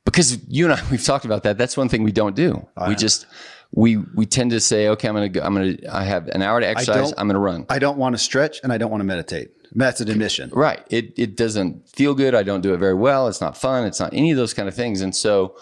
[0.06, 1.58] because you and I, we've talked about that.
[1.58, 2.68] That's one thing we don't do.
[2.76, 2.98] I we know.
[2.98, 3.26] just,
[3.72, 6.42] we, we tend to say, okay, I'm going to, I'm going to, I have an
[6.42, 7.14] hour to exercise.
[7.18, 7.66] I'm going to run.
[7.70, 9.52] I don't want to stretch and I don't want to meditate.
[9.74, 10.50] That's an admission.
[10.54, 10.86] Right.
[10.90, 12.36] It, it doesn't feel good.
[12.36, 13.30] I don't do it very well.
[13.30, 13.86] It's not fun.
[13.86, 15.00] It's not any of those kind of things.
[15.00, 15.56] And so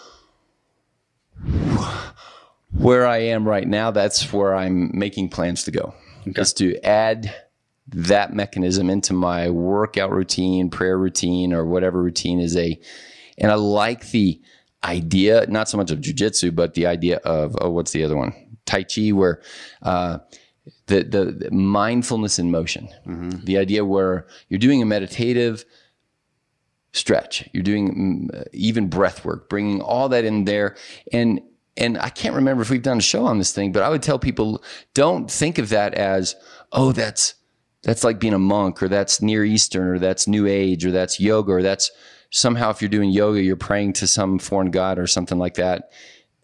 [2.72, 5.94] where I am right now, that's where I'm making plans to go
[6.26, 6.42] okay.
[6.42, 7.32] is to add
[7.92, 12.78] that mechanism into my workout routine, prayer routine, or whatever routine is a,
[13.38, 14.40] and I like the
[14.84, 18.32] idea, not so much of jujitsu, but the idea of, oh, what's the other one?
[18.66, 19.40] Tai Chi, where,
[19.82, 20.18] uh,
[20.86, 23.44] the, the, the, mindfulness in motion, mm-hmm.
[23.44, 25.64] the idea where you're doing a meditative
[26.92, 30.76] stretch, you're doing mm, even breath work, bringing all that in there.
[31.12, 31.40] And,
[31.76, 34.02] and I can't remember if we've done a show on this thing, but I would
[34.02, 34.62] tell people
[34.94, 36.36] don't think of that as,
[36.72, 37.34] oh, that's,
[37.82, 41.20] that's like being a monk or that's near eastern or that's new age or that's
[41.20, 41.90] yoga or that's
[42.30, 45.90] somehow if you're doing yoga you're praying to some foreign god or something like that.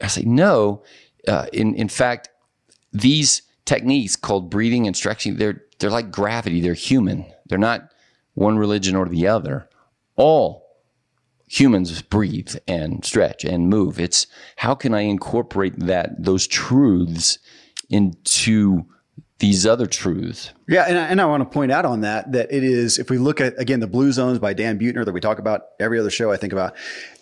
[0.01, 0.83] I say no
[1.29, 2.29] uh, in in fact
[2.93, 6.61] these techniques called breathing and stretching they're they're like gravity.
[6.61, 7.27] They're human.
[7.47, 7.93] They're not
[8.35, 9.69] one religion or the other.
[10.17, 10.67] All
[11.47, 14.01] humans breathe and stretch and move.
[14.01, 14.27] It's
[14.57, 17.39] how can i incorporate that those truths
[17.89, 18.87] into
[19.39, 22.51] these other truths Yeah, and I, and I want to point out on that that
[22.51, 25.21] it is if we look at again the Blue Zones by Dan Buettner that we
[25.21, 26.75] talk about every other show I think about,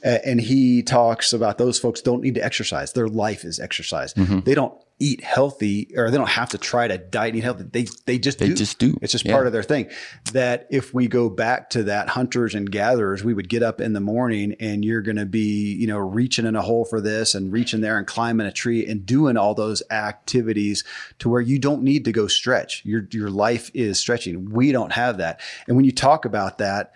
[0.05, 4.15] uh, and he talks about those folks don't need to exercise; their life is exercise.
[4.15, 4.41] Mm-hmm.
[4.41, 7.65] They don't eat healthy or they don't have to try to diet and eat healthy.
[7.65, 8.55] They they just They do.
[8.55, 8.97] just do.
[9.03, 9.33] It's just Yeah.
[9.33, 9.89] part of their thing.
[10.33, 13.93] That if we go back to that hunters and gatherers, we would get up in
[13.93, 17.35] the morning and you're going to be you know reaching in a hole for this
[17.35, 20.85] and reaching there and climbing a tree and doing all those activities
[21.19, 22.83] to where you don't need to go stretch.
[22.85, 24.51] Your your life is stretching.
[24.53, 25.41] We don't have that.
[25.67, 26.93] And when you talk about that,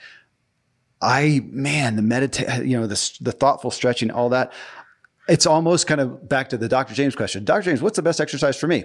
[1.01, 4.53] I man, the meditate, you know, the the thoughtful stretching, all that.
[5.29, 6.95] It's almost kind of back to the Dr.
[6.95, 7.45] James question.
[7.45, 7.63] Dr.
[7.63, 8.85] James, what's the best exercise for me?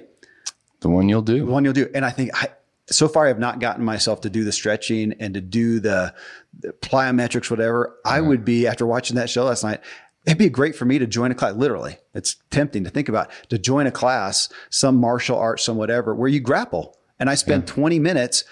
[0.81, 1.45] The one you'll do.
[1.45, 1.89] The one you'll do.
[1.95, 2.49] And I think I,
[2.87, 6.13] so far I have not gotten myself to do the stretching and to do the,
[6.59, 7.97] the plyometrics, whatever.
[8.05, 8.27] I mm-hmm.
[8.27, 9.81] would be after watching that show last night.
[10.25, 11.55] It'd be great for me to join a class.
[11.55, 16.15] Literally, it's tempting to think about to join a class, some martial arts, some whatever,
[16.15, 16.97] where you grapple.
[17.19, 18.45] And I spend 20 minutes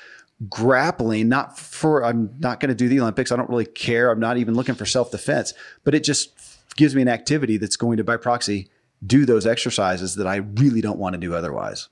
[0.49, 3.31] grappling, not for, I'm not going to do the Olympics.
[3.31, 4.11] I don't really care.
[4.11, 6.37] I'm not even looking for self defense, but it just
[6.76, 8.69] gives me an activity that's going to, by proxy,
[9.05, 11.89] do those exercises that I really don't want to do otherwise.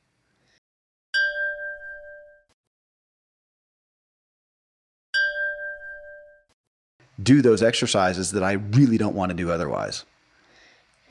[7.21, 10.05] do those exercises that I really don't want to do otherwise.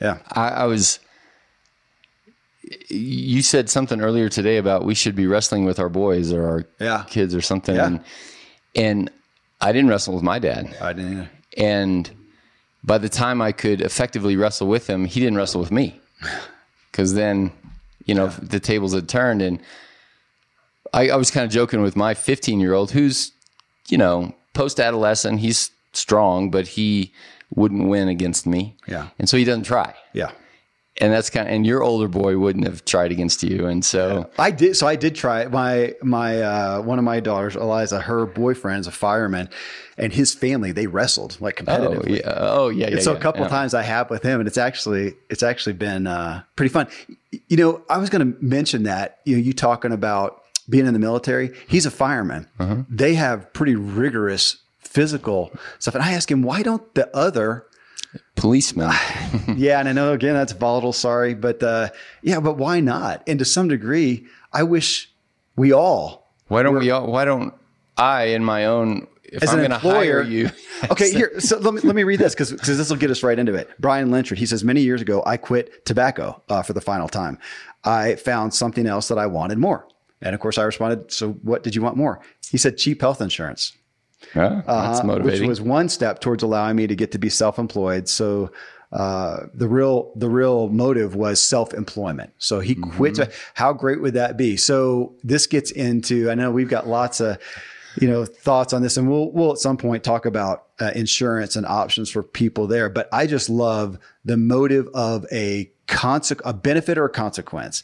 [0.01, 0.19] Yeah.
[0.31, 0.99] I, I was.
[2.89, 6.65] You said something earlier today about we should be wrestling with our boys or our
[6.79, 7.03] Yeah.
[7.07, 7.85] kids or something, Yeah.
[7.87, 8.03] and
[8.75, 9.11] and
[9.61, 11.29] I didn't wrestle with my dad, I didn't either.
[11.57, 12.11] and
[12.89, 15.99] by the time I could effectively wrestle with him, he didn't wrestle with me,
[16.91, 17.51] because then
[18.05, 19.59] you know the tables had turned, and
[20.91, 23.31] I, I was kind of joking with my 15 year old who's
[23.89, 27.13] you know post adolescent, he's strong, but he
[27.55, 29.07] wouldn't win against me, Yeah.
[29.19, 30.31] and so he doesn't try Yeah.
[30.99, 34.29] And that's kind of, and your older boy wouldn't have tried against you and so
[34.37, 34.75] I did.
[34.75, 35.45] So I did try.
[35.45, 39.49] My, my, uh, one of my daughters, Eliza, her boyfriend's a fireman
[39.99, 42.19] and his family, they wrestled like oh competitively.
[42.19, 43.49] yeah oh yeah, yeah so yeah, a couple yeah.
[43.49, 46.87] times I have with him, and it's actually it's actually been uh, pretty fun.
[47.47, 50.93] You know, I was going to mention that you know you talking about being in
[50.93, 51.53] the military.
[51.67, 52.47] He's a fireman.
[52.59, 52.83] Uh-huh.
[52.89, 57.65] They have pretty rigorous physical stuff, and I ask him why don't the other
[58.35, 58.91] policeman
[59.55, 60.93] yeah, and I know again that's volatile.
[60.93, 61.89] Sorry, but uh,
[62.21, 63.23] yeah, but why not?
[63.27, 65.11] And to some degree, I wish
[65.55, 66.31] we all.
[66.47, 67.53] why don't we all why don't
[67.97, 70.49] i in my own if As i'm an going to employer- hire you
[70.91, 71.37] Okay, here.
[71.39, 73.69] So let me let me read this because this will get us right into it.
[73.79, 74.37] Brian Lynchard.
[74.39, 77.37] He says many years ago, I quit tobacco uh, for the final time.
[77.83, 79.85] I found something else that I wanted more,
[80.21, 81.11] and of course, I responded.
[81.11, 82.21] So, what did you want more?
[82.49, 83.73] He said cheap health insurance.
[84.35, 87.29] Yeah, that's uh, motivating which was one step towards allowing me to get to be
[87.29, 88.09] self-employed.
[88.09, 88.51] So
[88.91, 92.33] uh, the real the real motive was self-employment.
[92.37, 93.19] So he quit.
[93.53, 94.57] How great would that be?
[94.57, 96.29] So this gets into.
[96.29, 97.37] I know we've got lots of
[97.99, 101.55] you know thoughts on this, and we'll we'll at some point talk about uh, insurance
[101.55, 102.89] and options for people there.
[102.89, 107.83] But I just love the motive of a conse- a benefit or a consequence.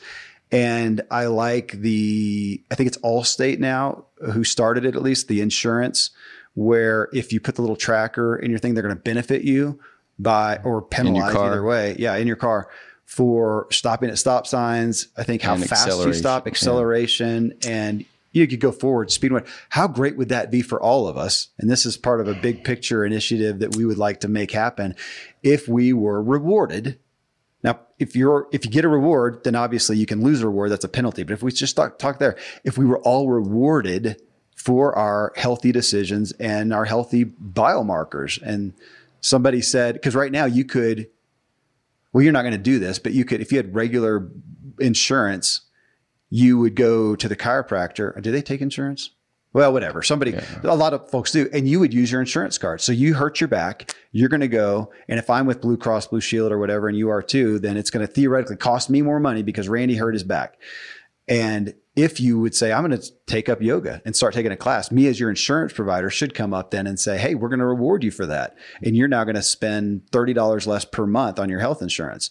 [0.51, 5.41] And I like the, I think it's Allstate now who started it at least, the
[5.41, 6.11] insurance,
[6.53, 9.79] where if you put the little tracker in your thing, they're going to benefit you
[10.17, 11.95] by or penalize either way.
[11.99, 12.69] Yeah, in your car
[13.05, 15.07] for stopping at stop signs.
[15.17, 16.51] I think how fast you acceleration, stop, yeah.
[16.51, 19.31] acceleration, and you could go forward, speed.
[19.31, 19.45] one.
[19.69, 21.49] How great would that be for all of us?
[21.57, 24.51] And this is part of a big picture initiative that we would like to make
[24.51, 24.95] happen
[25.43, 26.99] if we were rewarded
[27.66, 30.70] now, if you're if you get a reward, then obviously you can lose a reward.
[30.70, 31.24] That's a penalty.
[31.24, 34.22] But if we just talk, talk there, if we were all rewarded
[34.55, 38.74] for our healthy decisions and our healthy biomarkers, and
[39.20, 41.09] somebody said, because right now you could,
[42.13, 44.30] well, you're not going to do this, but you could, if you had regular
[44.80, 45.61] insurance,
[46.30, 48.22] you would go to the chiropractor.
[48.22, 49.09] Do they take insurance?
[49.55, 50.01] Well, whatever.
[50.01, 50.35] Somebody,
[50.65, 52.81] a lot of folks do, and you would use your insurance card.
[52.81, 56.07] So you hurt your back, you're going to go, and if I'm with Blue Cross
[56.07, 59.01] Blue Shield or whatever, and you are too, then it's going to theoretically cost me
[59.01, 60.57] more money because Randy hurt his back.
[61.29, 64.57] And if you would say, I'm going to take up yoga and start taking a
[64.57, 67.59] class, me as your insurance provider should come up then and say, Hey, we're going
[67.59, 68.57] to reward you for that.
[68.83, 72.29] And you're now going to spend $30 less per month on your health insurance.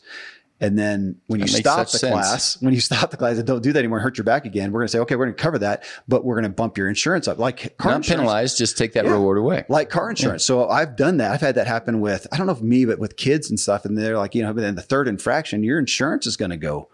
[0.64, 2.10] And then when you That makes stop the sense.
[2.12, 4.46] class, when you stop the class and don't do that anymore, and hurt your back
[4.46, 6.56] again, we're going to say, okay, we're going to cover that, but we're going to
[6.56, 7.38] bump your insurance up.
[7.38, 9.10] Like car not insurance penalized just take that Yeah.
[9.12, 10.42] reward away like car insurance.
[10.44, 11.32] So I've done that.
[11.32, 13.84] I've had that happen with, I don't know if me, but with kids and stuff.
[13.84, 16.56] And they're like, you know, but then the third infraction, your insurance is going to
[16.56, 16.88] go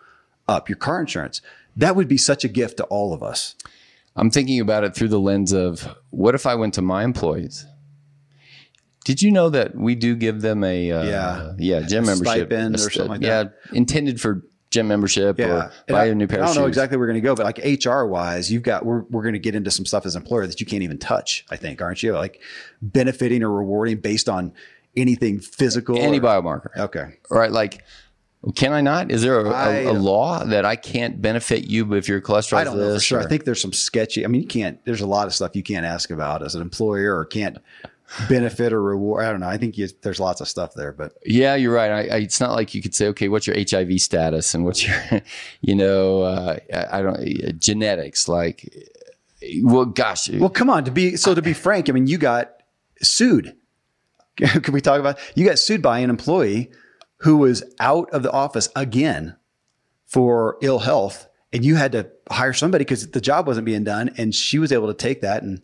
[0.48, 1.40] up, your car insurance.
[1.76, 3.54] That would be such a gift to all of us.
[4.16, 7.64] i'm thinking about it through the lens of what if i went to my employees
[9.05, 11.53] did you know that we do give them a uh, Yeah.
[11.59, 16.03] yeah gym A membership stipend or something like yeah intended for gym membership or buy
[16.03, 17.59] I, a new pair I don't know exactly where we're going to go, but like
[17.84, 20.46] HR wise, you've got, we're, we're going to get into some stuff as an employer
[20.46, 22.12] that you can't even touch, I think, aren't you?
[22.12, 22.40] Like
[22.80, 24.53] benefiting or rewarding based on
[24.96, 25.98] anything physical.
[25.98, 26.68] Any or- biomarker.
[26.76, 27.14] Okay.
[27.30, 27.51] Right?
[27.51, 27.82] Like,
[28.55, 29.11] can I not?
[29.11, 32.20] Is there a, I a, a don't- law that I can't benefit you if your
[32.20, 33.18] cholesterol I don't know for sure.
[33.18, 34.24] or- I think there's some sketchy.
[34.24, 34.78] I mean, you can't.
[34.84, 37.59] There's a lot of stuff you can't ask about as an employer, or can't
[38.28, 39.24] benefit or reward.
[39.24, 39.48] I don't know.
[39.48, 41.90] I think you, there's lots of stuff there, but Yeah, you're right.
[41.90, 44.86] I, I, it's not like you could say, okay, what's your HIV status and what's
[44.86, 45.22] your,
[45.61, 46.56] you know, uh,
[46.90, 48.28] I don't uh, genetics.
[48.28, 48.72] Like,
[49.62, 50.84] well, gosh, well, come on.
[50.84, 52.62] To be so, to be frank, I mean, you got
[53.02, 53.56] sued.
[54.36, 55.18] Can we talk about?
[55.34, 56.70] You got sued by an employee
[57.18, 59.36] who was out of the office again
[60.06, 64.11] for ill health, and you had to hire somebody because the job wasn't being done,
[64.16, 65.62] and she was able to take that and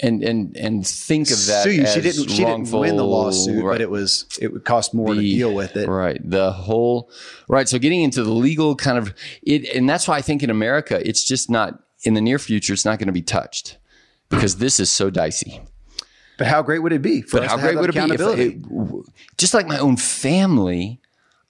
[0.00, 1.64] and and and think of that.
[1.64, 2.30] sue She didn't.
[2.30, 3.74] She didn't win the lawsuit, right.
[3.74, 5.88] but it was it would cost more to deal with it.
[5.88, 6.18] Right.
[6.22, 7.10] The whole
[7.48, 7.68] right.
[7.68, 11.00] So getting into the legal kind of it, and that's why I think in America
[11.06, 12.72] it's just not in the near future.
[12.72, 13.78] It's not going to be touched
[14.28, 15.60] because this is so dicey.
[16.38, 19.36] But how great would it be for But how great would it be if it,
[19.38, 21.00] just like my own family?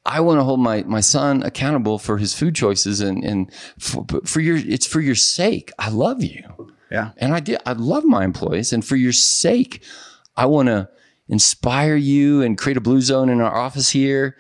[0.05, 4.07] I want to hold my, my son accountable for his food choices and, and for,
[4.25, 5.73] for your, it's for your sake.
[5.81, 6.75] I love you.
[6.91, 7.13] Yeah.
[7.17, 8.73] And I did, I love my employees.
[8.73, 9.83] And for your sake,
[10.37, 10.89] I want to
[11.29, 14.37] inspire you and create a blue zone in our office here.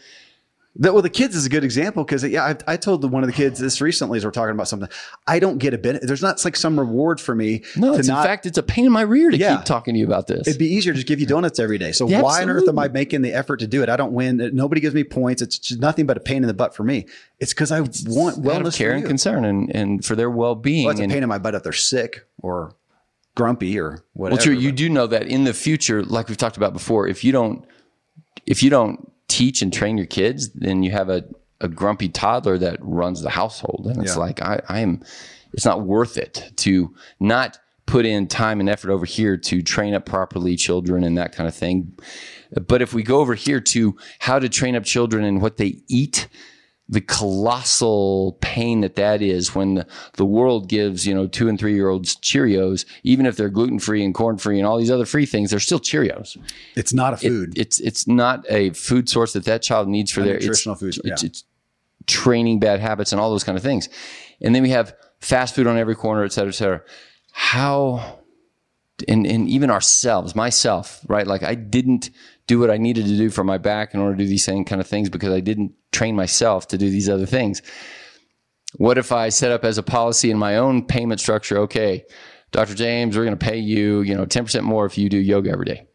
[0.78, 3.22] The, well, the kids is a good example because yeah, I, I told the, one
[3.22, 4.88] of the kids this recently as we're talking about something.
[5.26, 6.06] I don't get a benefit.
[6.06, 8.18] There's not like some reward for me No, it's, not.
[8.18, 9.56] in fact, it's a pain in my rear to Yeah.
[9.56, 10.46] keep talking to you about this.
[10.46, 11.92] It'd be easier to just give you donuts every day.
[11.92, 13.88] So Yeah, why on earth am I making the effort to do it?
[13.88, 14.36] I don't win.
[14.52, 15.40] Nobody gives me points.
[15.40, 17.06] It's just nothing but a pain in the butt for me.
[17.40, 20.84] It's because I want out wellness care and concern and, and for their well-being.
[20.86, 22.74] Well, it's a pain in my butt if they're sick or
[23.34, 24.36] grumpy or whatever.
[24.36, 24.54] Well, true.
[24.54, 27.64] You do know that in the future, like we've talked about before, if you don't,
[28.46, 31.24] if you don't teach and train your kids, then you have a,
[31.60, 34.20] a grumpy toddler that runs the household, and it's Yeah.
[34.20, 35.02] like I, I am.
[35.52, 39.94] It's not worth it to not put in time and effort over here to train
[39.94, 41.96] up properly children and that kind of thing.
[42.66, 45.80] But if we go over here to how to train up children and what they
[45.88, 46.28] eat,
[46.88, 51.58] the colossal pain that that is when the, the world gives you know two and
[51.58, 54.90] three year olds Cheerios, even if they're gluten free and corn free and all these
[54.90, 56.36] other free things, they're still Cheerios.
[56.76, 57.58] it's not a It- food.
[57.58, 60.76] it's it's not a food source that that child needs for A their it's, nutritional
[60.76, 61.26] food, It's, yeah.
[61.26, 61.44] it's
[62.06, 63.88] training bad habits and all those kind of things,
[64.40, 66.82] and then we have fast food on every corner, et cetera, et cetera.
[67.32, 68.20] How
[69.08, 71.26] and and even ourselves, myself, right?
[71.26, 72.10] Like I didn't
[72.46, 74.64] do what I needed to do for my back in order to do these same
[74.64, 77.62] kind of things because I didn't train myself to do these other things.
[78.76, 81.58] What if I set up as a policy in my own payment structure?
[81.58, 82.04] Okay,
[82.52, 82.74] Dr.
[82.74, 85.50] James, we're going to pay you, you know, ten percent more if you do yoga
[85.50, 85.86] every day.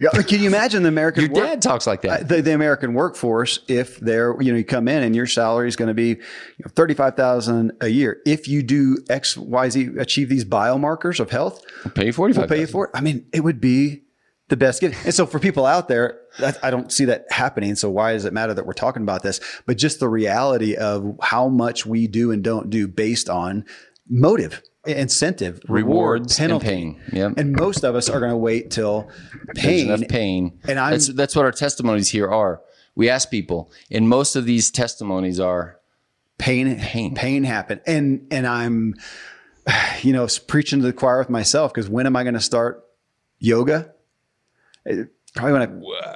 [0.00, 2.20] Yeah, can you imagine the American Your work- dad talks like that.
[2.20, 5.68] Uh, the, the American workforce, if they're, you know, you come in and your salary
[5.68, 8.20] is going to be you know, 35,000 a year.
[8.24, 11.62] If you do X, Y, Z, achieve these biomarkers of health,
[11.94, 12.90] pay you forty we'll pay you for it.
[12.94, 14.02] I mean, it would be
[14.48, 15.04] the best gift.
[15.04, 16.18] And so for people out there,
[16.62, 17.76] I don't see that happening.
[17.76, 19.40] So why does it matter that we're talking about this?
[19.66, 23.64] But just the reality of how much we do and don't do based on
[24.08, 24.62] motive,
[24.96, 26.66] incentive, reward, Rewards penalty.
[26.66, 27.00] and pain.
[27.12, 27.32] Yep.
[27.38, 29.10] And most of us are going to wait till
[29.54, 29.86] There's pain.
[29.90, 30.58] enough pain.
[30.68, 32.60] And I'm- that's that's what our testimonies here are.
[32.94, 35.78] We ask people, and most of these testimonies are
[36.38, 37.14] pain Pain.
[37.14, 38.94] pain happen and and i'm
[40.00, 42.82] you know preaching to the choir with myself because when am i going to start
[43.38, 43.92] yoga
[45.34, 45.66] probably when i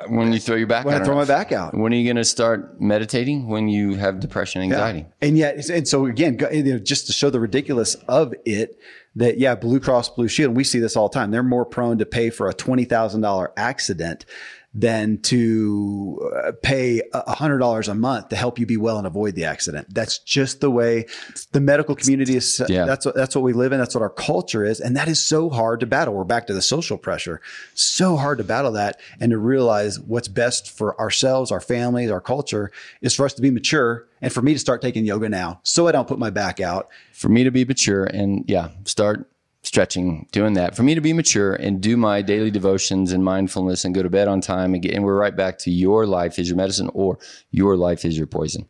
[0.08, 2.04] when you throw your back when out i throw my back out When are you
[2.04, 3.48] going to start meditating?
[3.48, 5.06] When you have depression, anxiety.
[5.22, 8.78] and yet and so again go- you know, just to show the ridiculous of it
[9.16, 11.98] that yeah blue cross blue shield we see this all the time they're more prone
[11.98, 14.26] to pay for a $20000 accident
[14.74, 19.06] than to uh, pay a hundred dollars a month to help you be well and
[19.06, 19.86] avoid the accident.
[19.94, 21.06] That's just the way
[21.52, 22.60] the medical community is.
[22.68, 22.84] Yeah.
[22.84, 23.78] That's what, that's what we live in.
[23.78, 24.80] That's what our culture is.
[24.80, 26.14] And that is so hard to battle.
[26.14, 27.40] We're back to the social pressure.
[27.74, 32.20] So hard to battle that and to realize what's best for ourselves, our families, our
[32.20, 35.60] culture is for us to be mature and for me to start taking yoga now
[35.62, 36.88] so I don't put my back out.
[37.12, 39.30] For me to be mature and yeah, start
[39.66, 40.76] stretching, doing that.
[40.76, 44.10] For me to be mature and do my daily devotions and mindfulness and go to
[44.10, 46.90] bed on time and get, and we're right back to your life is your medicine
[46.94, 47.18] or
[47.50, 48.68] your life is your poison.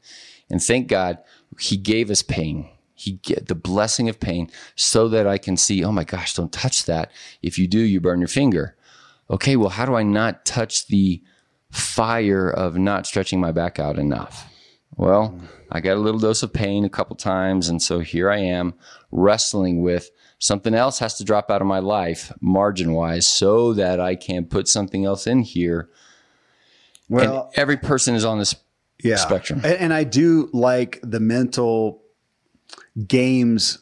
[0.50, 1.18] And thank God
[1.58, 2.68] he gave us pain.
[2.94, 6.52] He get the blessing of pain so that I can see, oh my gosh, don't
[6.52, 7.10] touch that.
[7.42, 8.76] If you do, you burn your finger.
[9.30, 11.22] Okay, well, how do I not touch the
[11.70, 14.48] fire of not stretching my back out enough?
[14.96, 15.40] Well,
[15.72, 17.68] I got a little dose of pain a couple times.
[17.68, 18.74] And so here I am
[19.10, 20.10] wrestling with
[20.44, 24.44] something else has to drop out of my life margin wise so that I can
[24.44, 25.88] put something else in here.
[27.08, 28.54] Well, and every person is on this
[29.02, 29.16] yeah.
[29.16, 29.62] spectrum.
[29.64, 32.02] And, I do like the mental
[33.08, 33.78] games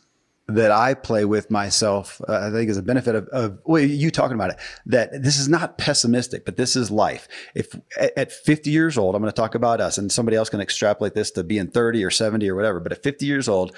[0.46, 2.20] that I play with myself.
[2.28, 4.56] Uh, I think is a benefit of, of well, you talking about it.
[4.86, 7.26] That this is not pessimistic, but this is life.
[7.56, 10.48] If at, at 50 years old, I'm going to talk about us, and somebody else
[10.48, 12.78] can extrapolate this to being 30 or 70 or whatever.
[12.78, 13.74] But at 50 years old,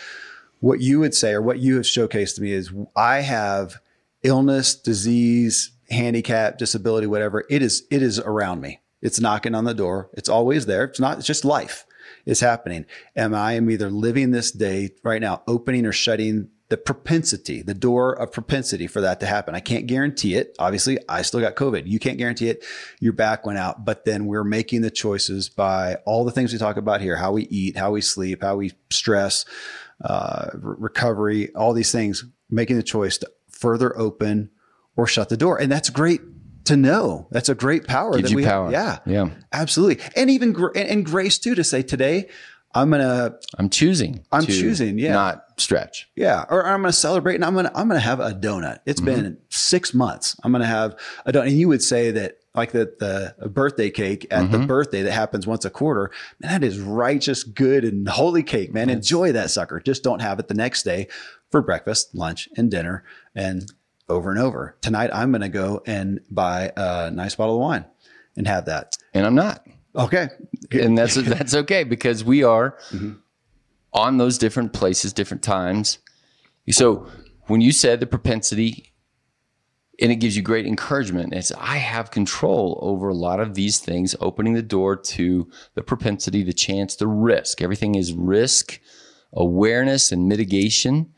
[0.64, 3.76] what you would say or what you have showcased to me is I have
[4.22, 7.44] illness, disease, handicap, disability, whatever.
[7.50, 8.80] It is it is around me.
[9.02, 10.08] It's knocking on the door.
[10.14, 10.84] It's always there.
[10.84, 11.18] It's not.
[11.18, 11.84] It's just life
[12.24, 12.86] is happening.
[13.14, 17.74] Am I am either living this day right now, opening or shutting the propensity, the
[17.74, 19.54] door of propensity for that to happen.
[19.54, 20.56] I can't guarantee it.
[20.58, 21.86] Obviously, I still got COVID.
[21.86, 22.64] You can't guarantee it.
[23.00, 26.58] Your back went out, but then we're making the choices by all the things we
[26.58, 29.44] talk about here, how we eat, how we sleep, how we stress,
[30.02, 34.50] uh, re- recovery, all these things, making the choice to further open
[34.96, 35.60] or shut the door.
[35.60, 36.20] And that's great
[36.64, 37.28] to know.
[37.30, 38.64] That's a great power Gives that you we power.
[38.70, 38.72] have.
[38.72, 39.30] Yeah, Yeah.
[39.52, 40.02] absolutely.
[40.16, 42.28] And even, gr- and, and grace too, to say today,
[42.76, 44.24] I'm going to I'm choosing.
[44.32, 45.12] I'm choosing, yeah.
[45.12, 46.08] Not stretch.
[46.16, 48.32] yeah, or I'm going to celebrate and I'm going to I'm going to have a
[48.32, 48.78] donut.
[48.84, 50.36] It's been six months.
[50.42, 51.46] I'm going to have a donut.
[51.48, 55.46] And you would say that like the the birthday cake at the birthday that happens
[55.46, 58.88] once a quarter, man, that is righteous, good, and holy cake, man.
[58.90, 59.80] Enjoy that sucker.
[59.80, 61.08] Just don't have it the next day
[61.50, 63.72] for breakfast, lunch, and dinner, and
[64.08, 64.76] over and over.
[64.82, 67.84] Tonight, I'm going to go and buy a nice bottle of wine
[68.36, 68.96] and have that.
[69.12, 69.66] And I'm not.
[69.96, 70.28] Okay,
[70.72, 73.12] and that's that's okay because we are Mm-hmm.
[73.92, 75.98] on those different places, different times.
[76.70, 77.06] So
[77.46, 78.92] when you said the propensity,
[80.00, 83.78] and it gives you great encouragement, it's I have control over a lot of these
[83.78, 87.62] things, opening the door to the propensity, the chance, the risk.
[87.62, 88.80] Everything is risk
[89.34, 91.12] awareness and mitigation.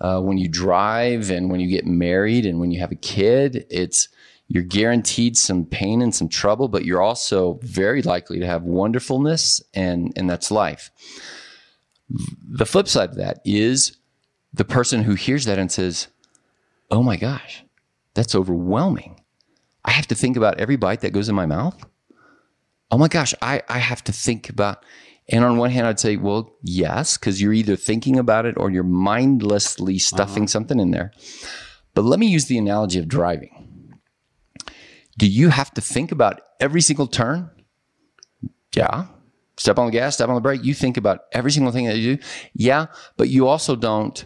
[0.00, 3.66] Uh, when you drive and when you get married and when you have a kid,
[3.68, 4.08] it's
[4.48, 9.62] you're guaranteed some pain and some trouble, but you're also very likely to have wonderfulness,
[9.74, 10.90] and and that's life.
[12.08, 13.96] The flip side of that is
[14.52, 16.08] the person who hears that and says,
[16.90, 17.62] "Oh my gosh,
[18.14, 19.20] that's overwhelming.
[19.84, 21.82] I have to think about every bite that goes in my mouth.
[22.90, 24.84] Oh my gosh, I I have to think about."
[25.32, 28.68] And on one hand, I'd say, well, yes, because you're either thinking about it or
[28.68, 30.48] you're mindlessly stuffing uh-huh.
[30.48, 31.12] something in there.
[31.94, 33.94] But let me use the analogy of driving.
[35.18, 37.50] Do you have to think about every single turn?
[38.74, 39.06] Yeah.
[39.56, 40.64] Step on the gas, step on the brake.
[40.64, 42.22] You think about every single thing that you do.
[42.54, 42.86] Yeah.
[43.16, 44.24] But you also don't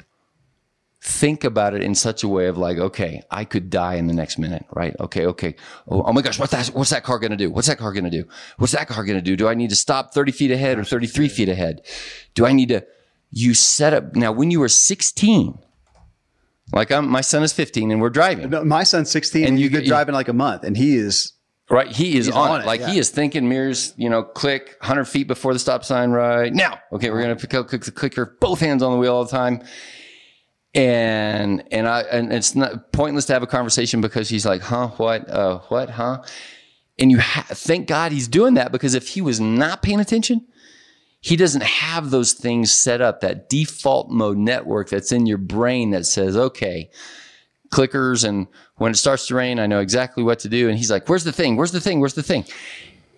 [1.04, 4.14] think about it in such a way of like, okay, I could die in the
[4.14, 4.96] next minute, right?
[4.98, 5.54] Okay, okay.
[5.86, 6.68] Oh, oh my gosh, what's that?
[6.68, 7.50] What's that car going to do?
[7.50, 8.26] What's that car going to do?
[8.56, 9.36] What's that car going to do?
[9.36, 11.82] Do I need to stop 30 feet ahead or 33 feet ahead?
[12.32, 12.86] Do I need to,
[13.30, 15.58] you set up, now when you were 16,
[16.72, 18.48] like I'm, my son is 15 and we're driving.
[18.48, 20.96] No, my son's 16 and, you you've been get- driving like a month and he
[20.96, 21.34] is
[21.70, 21.88] Right.
[21.88, 22.66] He is on, on it.
[22.66, 22.90] Like yeah.
[22.90, 26.78] he is thinking mirrors, you know, click 100 feet before the stop sign right now.
[26.92, 27.08] Okay.
[27.08, 29.62] We're going to click, click the clicker, both hands on the wheel all the time.
[30.74, 34.88] And, and I, and it's not pointless to have a conversation because he's like, huh,
[34.96, 36.22] what, uh, what, huh?
[36.98, 40.46] And you ha- thank God he's doing that because if he was not paying attention,
[41.20, 45.90] he doesn't have those things set up, that default mode network that's in your brain
[45.92, 46.90] that says, okay,
[47.70, 48.28] clickers.
[48.28, 48.46] And
[48.76, 50.68] when it starts to rain, I know exactly what to do.
[50.68, 51.56] And he's like, where's the thing?
[51.56, 52.00] Where's the thing?
[52.00, 52.44] Where's the thing?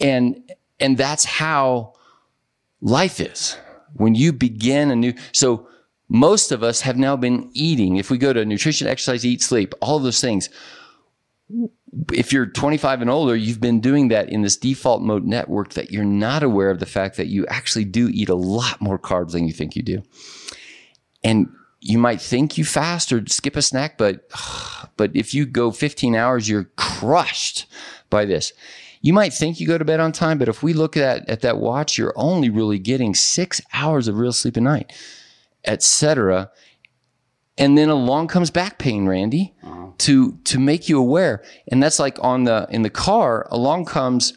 [0.01, 1.95] And, and that's how
[2.81, 3.59] life is
[3.95, 5.69] when you begin a new, so
[6.09, 7.97] most of us have now been eating.
[7.97, 10.49] If we go to nutrition, exercise, eat, sleep, all those things,
[12.13, 15.91] if you're 25 and older, you've been doing that in this default mode network that
[15.91, 19.33] you're not aware of the fact that you actually do eat a lot more carbs
[19.33, 20.03] than you think you do.
[21.25, 21.49] And
[21.81, 24.29] you might think you fast or skip a snack, but
[24.97, 27.67] but if you go 15 hours, you're crushed
[28.11, 28.53] by this.
[29.03, 31.43] You might think you go to bed on time, but if we look at at
[31.43, 34.93] that watch, you're only really getting six hours of real sleep a night,
[35.67, 36.51] etc.
[37.59, 39.55] And then along comes back pain, Randy,
[39.99, 41.43] to to make you aware.
[41.69, 44.35] And that's like on the in the car, along comes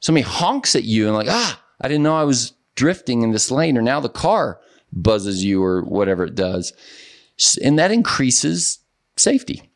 [0.00, 3.50] somebody honks at you and like, ah, I didn't know I was drifting in this
[3.50, 4.60] lane, or now the car
[4.92, 6.72] buzzes you or whatever it does.
[7.62, 8.78] And that increases
[9.16, 9.71] safety.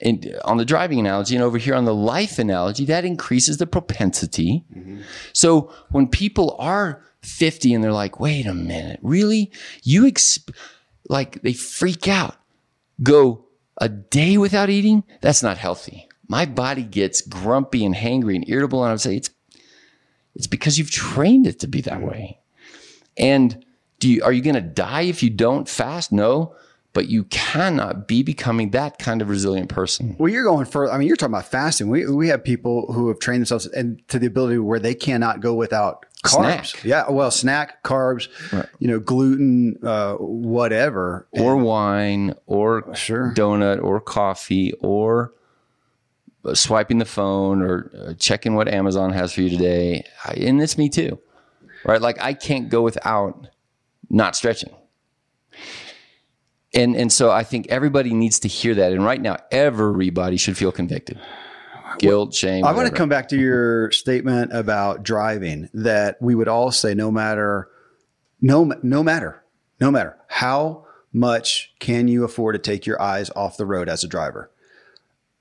[0.00, 3.66] And on the driving analogy, and over here on the life analogy, that increases the
[3.66, 4.64] propensity.
[4.74, 5.02] Mm-hmm.
[5.32, 9.50] So when people are 50 and they're like, wait a minute, really?
[9.82, 10.54] You exp-
[11.08, 12.36] like they freak out.
[13.02, 13.46] Go
[13.78, 15.04] a day without eating?
[15.20, 16.08] That's not healthy.
[16.28, 18.82] My body gets grumpy and hangry and irritable.
[18.82, 19.30] And I would say it's
[20.34, 22.40] it's because you've trained it to be that way.
[23.16, 23.64] And
[24.00, 26.10] do you, are you going to die if you don't fast?
[26.10, 26.56] No,
[26.94, 30.16] but you cannot be becoming that kind of resilient person.
[30.18, 30.90] Well, you're going for.
[30.90, 31.88] I mean, you're talking about fasting.
[31.90, 35.40] We we have people who have trained themselves and to the ability where they cannot
[35.40, 36.68] go without carbs.
[36.68, 36.84] Snack.
[36.84, 38.66] Yeah, well, snack, carbs, Right.
[38.78, 41.26] you know, gluten, uh, whatever.
[41.32, 43.34] or wine or Sure.
[43.36, 45.32] donut or coffee or
[46.54, 50.04] swiping the phone or uh, checking what Amazon has for you today.
[50.36, 51.18] And it's me too,
[51.84, 52.00] right?
[52.00, 53.48] Like I can't go without
[54.10, 54.70] not stretching.
[56.74, 58.92] And, and so I think everybody needs to hear that.
[58.92, 61.20] And right now, everybody should feel convicted.
[61.98, 62.64] Guilt, shame.
[62.64, 66.92] I want to come back to your statement about driving that we would all say
[66.94, 67.68] no matter
[68.40, 69.44] no no matter
[69.80, 74.02] no matter how much can you afford to take your eyes off the road as
[74.02, 74.50] a driver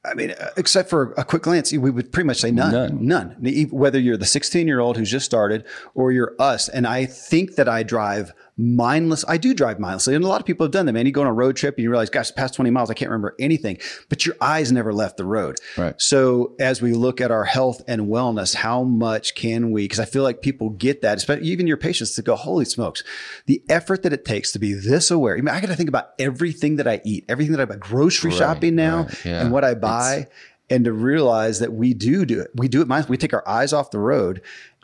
[0.06, 3.38] I mean, uh, except for a quick glance, we would pretty much say none, None.
[3.40, 3.68] none.
[3.72, 5.66] Whether you're the 16 year old who's just started
[5.96, 6.68] or you're us.
[6.68, 9.26] And I think that I drive mindless.
[9.28, 10.16] I do drive mindlessly.
[10.16, 11.06] And a lot of people have done that, man.
[11.06, 13.10] You go on a road trip and you realize, gosh, past 20 miles, I can't
[13.10, 13.80] remember anything,
[14.10, 15.58] but your eyes never left the road.
[15.78, 16.00] Right.
[16.00, 20.06] So as we look at our health and wellness, how much can we, because I
[20.06, 23.04] feel like people get that, especially even your patients to go, holy smokes,
[23.48, 25.34] the effort that it takes to be this aware.
[25.36, 27.78] I mean, I got to think about everything that I eat, everything that I buy,
[27.78, 29.42] grocery Right, shopping now right, yeah.
[29.42, 30.28] and what I buy
[30.70, 32.52] and to realize that we do do it.
[32.56, 32.88] We do it.
[32.88, 33.10] mindfully.
[33.10, 34.42] We take our eyes off the road.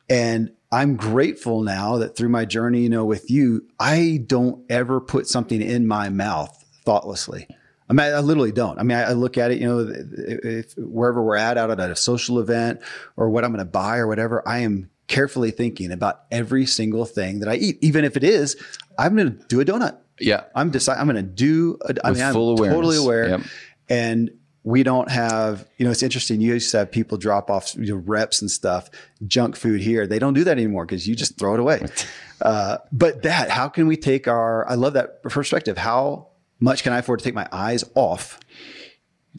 [0.10, 5.02] And I'm grateful now that through my journey, you know, with you, I don't ever
[5.02, 7.48] put something in my mouth thoughtlessly.
[7.90, 8.78] I mean, I literally don't.
[8.78, 11.96] I mean, I, look at it, you know, if, wherever we're at, out at a
[11.96, 12.82] social event
[13.18, 17.06] or what I'm going to buy or whatever, I am carefully thinking about every single
[17.06, 18.56] thing that I eat, even if it is,
[19.00, 19.98] I'm going to do a donut.
[20.20, 20.44] Yeah.
[20.54, 21.02] I'm deciding.
[21.02, 21.80] I'm going to do.
[21.84, 23.30] A, I mean, I'm full totally aware.
[23.30, 23.42] Yep.
[23.90, 24.32] And
[24.70, 25.68] we don't have.
[25.78, 26.42] You know, it's interesting.
[26.42, 28.90] You used to have people drop off you know, reps and stuff,
[29.26, 30.06] junk food here.
[30.06, 31.86] They don't do that anymore because you just throw it away.
[32.42, 34.70] Uh, but that, how can we take our?
[34.70, 35.78] I love that perspective.
[35.78, 36.28] How
[36.60, 38.40] much can I afford to take my eyes off?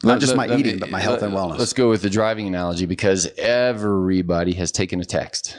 [0.03, 1.59] Not Let- just let- my let eating, me- but my health and wellness.
[1.59, 5.57] Let's go with the driving analogy because everybody has taken a text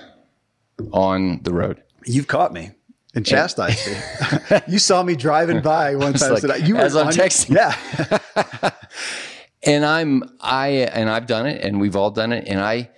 [0.91, 1.81] on the road.
[2.05, 2.71] You've caught me.
[3.13, 4.59] And chastised me.
[4.69, 6.33] you saw me driving by one time.
[6.43, 7.55] like, you as I'm on- texting.
[7.55, 8.69] Yeah.
[9.63, 12.89] and I'm I and I've done it and we've all done it and I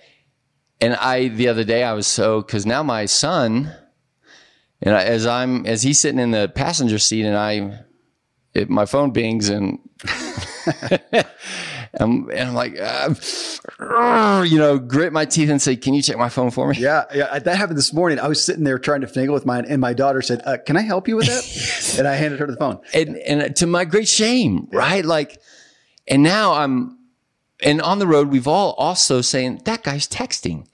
[0.80, 3.72] and I the other day I was so cuz now my son
[4.82, 7.80] and I, as I'm as he's sitting in the passenger seat and I
[8.54, 9.78] it, my phone bings and
[12.00, 13.14] I'm, and I'm like uh,
[14.46, 17.04] you know grit my teeth and say can you check my phone for me Yeah,
[17.14, 18.18] yeah, that happened this morning.
[18.18, 20.76] I was sitting there trying to finagle with mine, and my daughter said, uh, "Can
[20.76, 22.80] I help you with that?" and I handed her the phone.
[22.92, 25.04] and and to my great shame, right?
[25.04, 25.40] Like,
[26.08, 26.98] and now I'm,
[27.62, 30.66] and on the road, we've all also saying that guy's texting,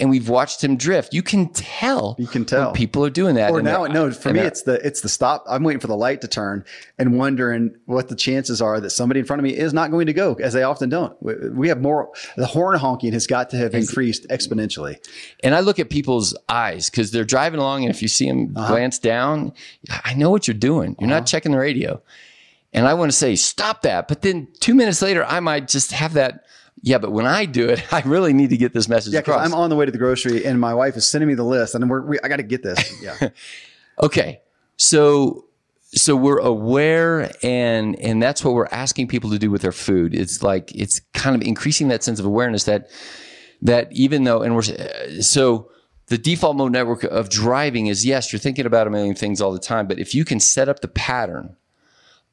[0.00, 1.14] and we've watched him drift.
[1.14, 2.12] You can tell.
[2.14, 2.22] Mm-hmm.
[2.22, 2.72] You can tell.
[2.72, 3.52] people are doing that.
[3.52, 5.44] Or and now, no, for me, it's the it's the stop.
[5.48, 6.64] I'm waiting for the light to turn
[6.98, 10.06] and wondering what the chances are that somebody in front of me is not going
[10.06, 11.16] to go, as they often don't.
[11.22, 12.10] We, have more.
[12.36, 14.96] The horn honking has got to have increased exponentially.
[15.44, 18.52] and I look at people's eyes because they're driving along, and if you see them
[18.56, 18.72] Uh-huh.
[18.74, 19.52] glance down,
[20.04, 20.96] I know what you're doing.
[20.98, 22.02] You're not checking the radio,
[22.74, 24.08] and I want to say stop that.
[24.08, 26.44] But then two minutes later, I might just have that.
[26.82, 29.46] Yeah, but when I do it, I really need to get this message Yeah, across.
[29.46, 31.74] I'm on the way to the grocery, and my wife is sending me the list,
[31.74, 32.78] and we're, we, I got to get this.
[33.02, 33.28] Yeah,
[34.02, 34.40] Okay.
[34.76, 35.46] So
[35.96, 40.12] so we're aware and and that's what we're asking people to do with their food.
[40.12, 42.90] It's like it's kind of increasing that sense of awareness that
[43.62, 45.70] that even though and we're uh, so
[46.08, 49.52] the default mode network of driving is yes, you're thinking about a million things all
[49.52, 51.56] the time, but if you can set up the pattern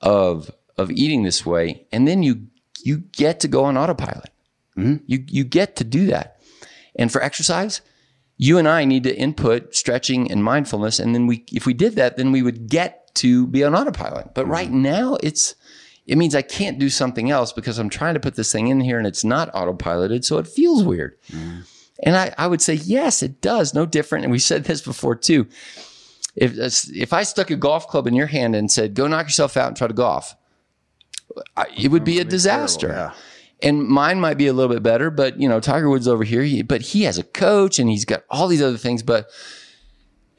[0.01, 2.47] of of eating this way and then you
[2.83, 4.29] you get to go on autopilot.
[4.77, 5.03] Mm-hmm.
[5.05, 6.41] You you get to do that.
[6.95, 7.81] And for exercise,
[8.41, 10.97] you and I need to input stretching and mindfulness.
[10.99, 14.33] And then we, if we did that, then we would get to be on autopilot.
[14.33, 14.51] But mm-hmm.
[14.51, 15.53] right now it's,
[16.07, 18.81] it means I can't do something else because I'm trying to put this thing in
[18.81, 20.25] here and it's not autopiloted.
[20.25, 21.21] So it feels weird.
[21.27, 21.59] Mm-hmm.
[22.01, 23.75] And I, I would say, yes, it does.
[23.75, 24.25] No different.
[24.25, 25.47] And we said this before too.
[26.35, 29.25] If, uh, if I stuck a golf club in your hand and said, go knock
[29.25, 30.35] yourself out and try to golf,
[31.77, 33.13] it would be a disaster yeah.
[33.61, 36.43] and mine might be a little bit better, but you know, Tiger Woods over here,
[36.43, 39.03] he, but he has a coach and he's got all these other things.
[39.03, 39.29] But,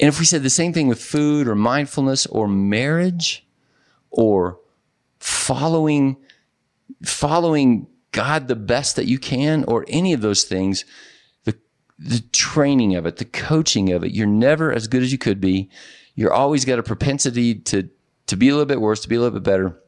[0.00, 3.46] and if we said the same thing with food or mindfulness or marriage
[4.10, 4.58] or
[5.18, 6.16] following,
[7.04, 10.84] following God the best that you can or any of those things,
[12.02, 15.40] the, training of it, the coaching of it, you're never as good as you could
[15.40, 15.70] be.
[16.14, 17.88] You're always got a propensity to,
[18.26, 19.78] to be a little bit worse, to be a little bit better.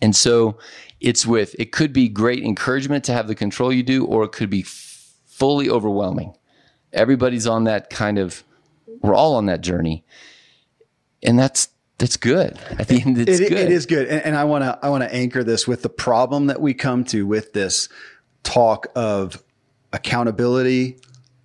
[0.00, 0.58] And so
[1.00, 4.32] it's with, it could be great encouragement to have the control you do, or it
[4.32, 6.34] could be f- fully overwhelming.
[6.92, 8.42] Everybody's on that kind of,
[9.00, 10.04] we're all on that journey.
[11.22, 12.58] And that's, that's good.
[12.78, 13.58] At the end, it's It- good.
[13.58, 15.88] it is good, and, and I want to I want to anchor this with the
[15.88, 17.88] problem that we come to with this
[18.42, 19.40] talk of
[19.92, 20.98] accountability,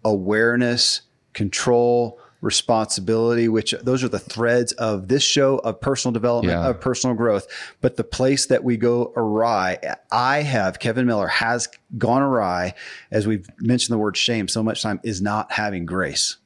[0.04, 1.02] awareness,
[1.34, 6.70] control, responsibility, which those are the threads of this show of personal development, Yeah.
[6.70, 7.48] of personal growth.
[7.82, 9.80] But the place that we go awry,
[10.12, 11.68] I have, Kevin Miller has
[11.98, 12.76] gone awry,
[13.12, 16.38] as we've mentioned the word shame so much time, is not having grace.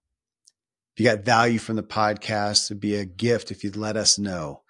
[0.96, 4.18] If you got value from the podcast, it'd be a gift if you'd let us
[4.18, 4.63] know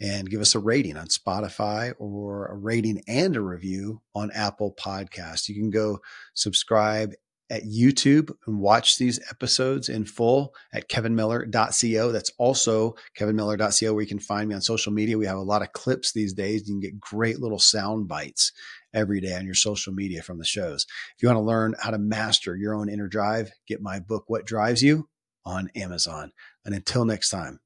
[0.00, 4.74] and give us a rating on Spotify or a rating and a review on Apple
[4.78, 5.48] Podcasts.
[5.48, 6.00] You can go
[6.34, 7.12] subscribe
[7.48, 12.12] at YouTube and watch these episodes in full at kevinmiller.co.
[12.12, 15.18] That's also kevinmiller.co where you can find me on social media.
[15.18, 16.68] We have a lot of clips these days.
[16.68, 18.52] You can get great little sound bites
[18.92, 20.86] every day on your social media from the shows.
[21.16, 24.24] If you want to learn how to master your own inner drive, get my book,
[24.26, 25.08] What Drives You,
[25.44, 26.32] on Amazon.
[26.64, 27.60] And until next time,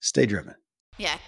[0.00, 0.54] stay driven.
[0.96, 1.18] Yeah.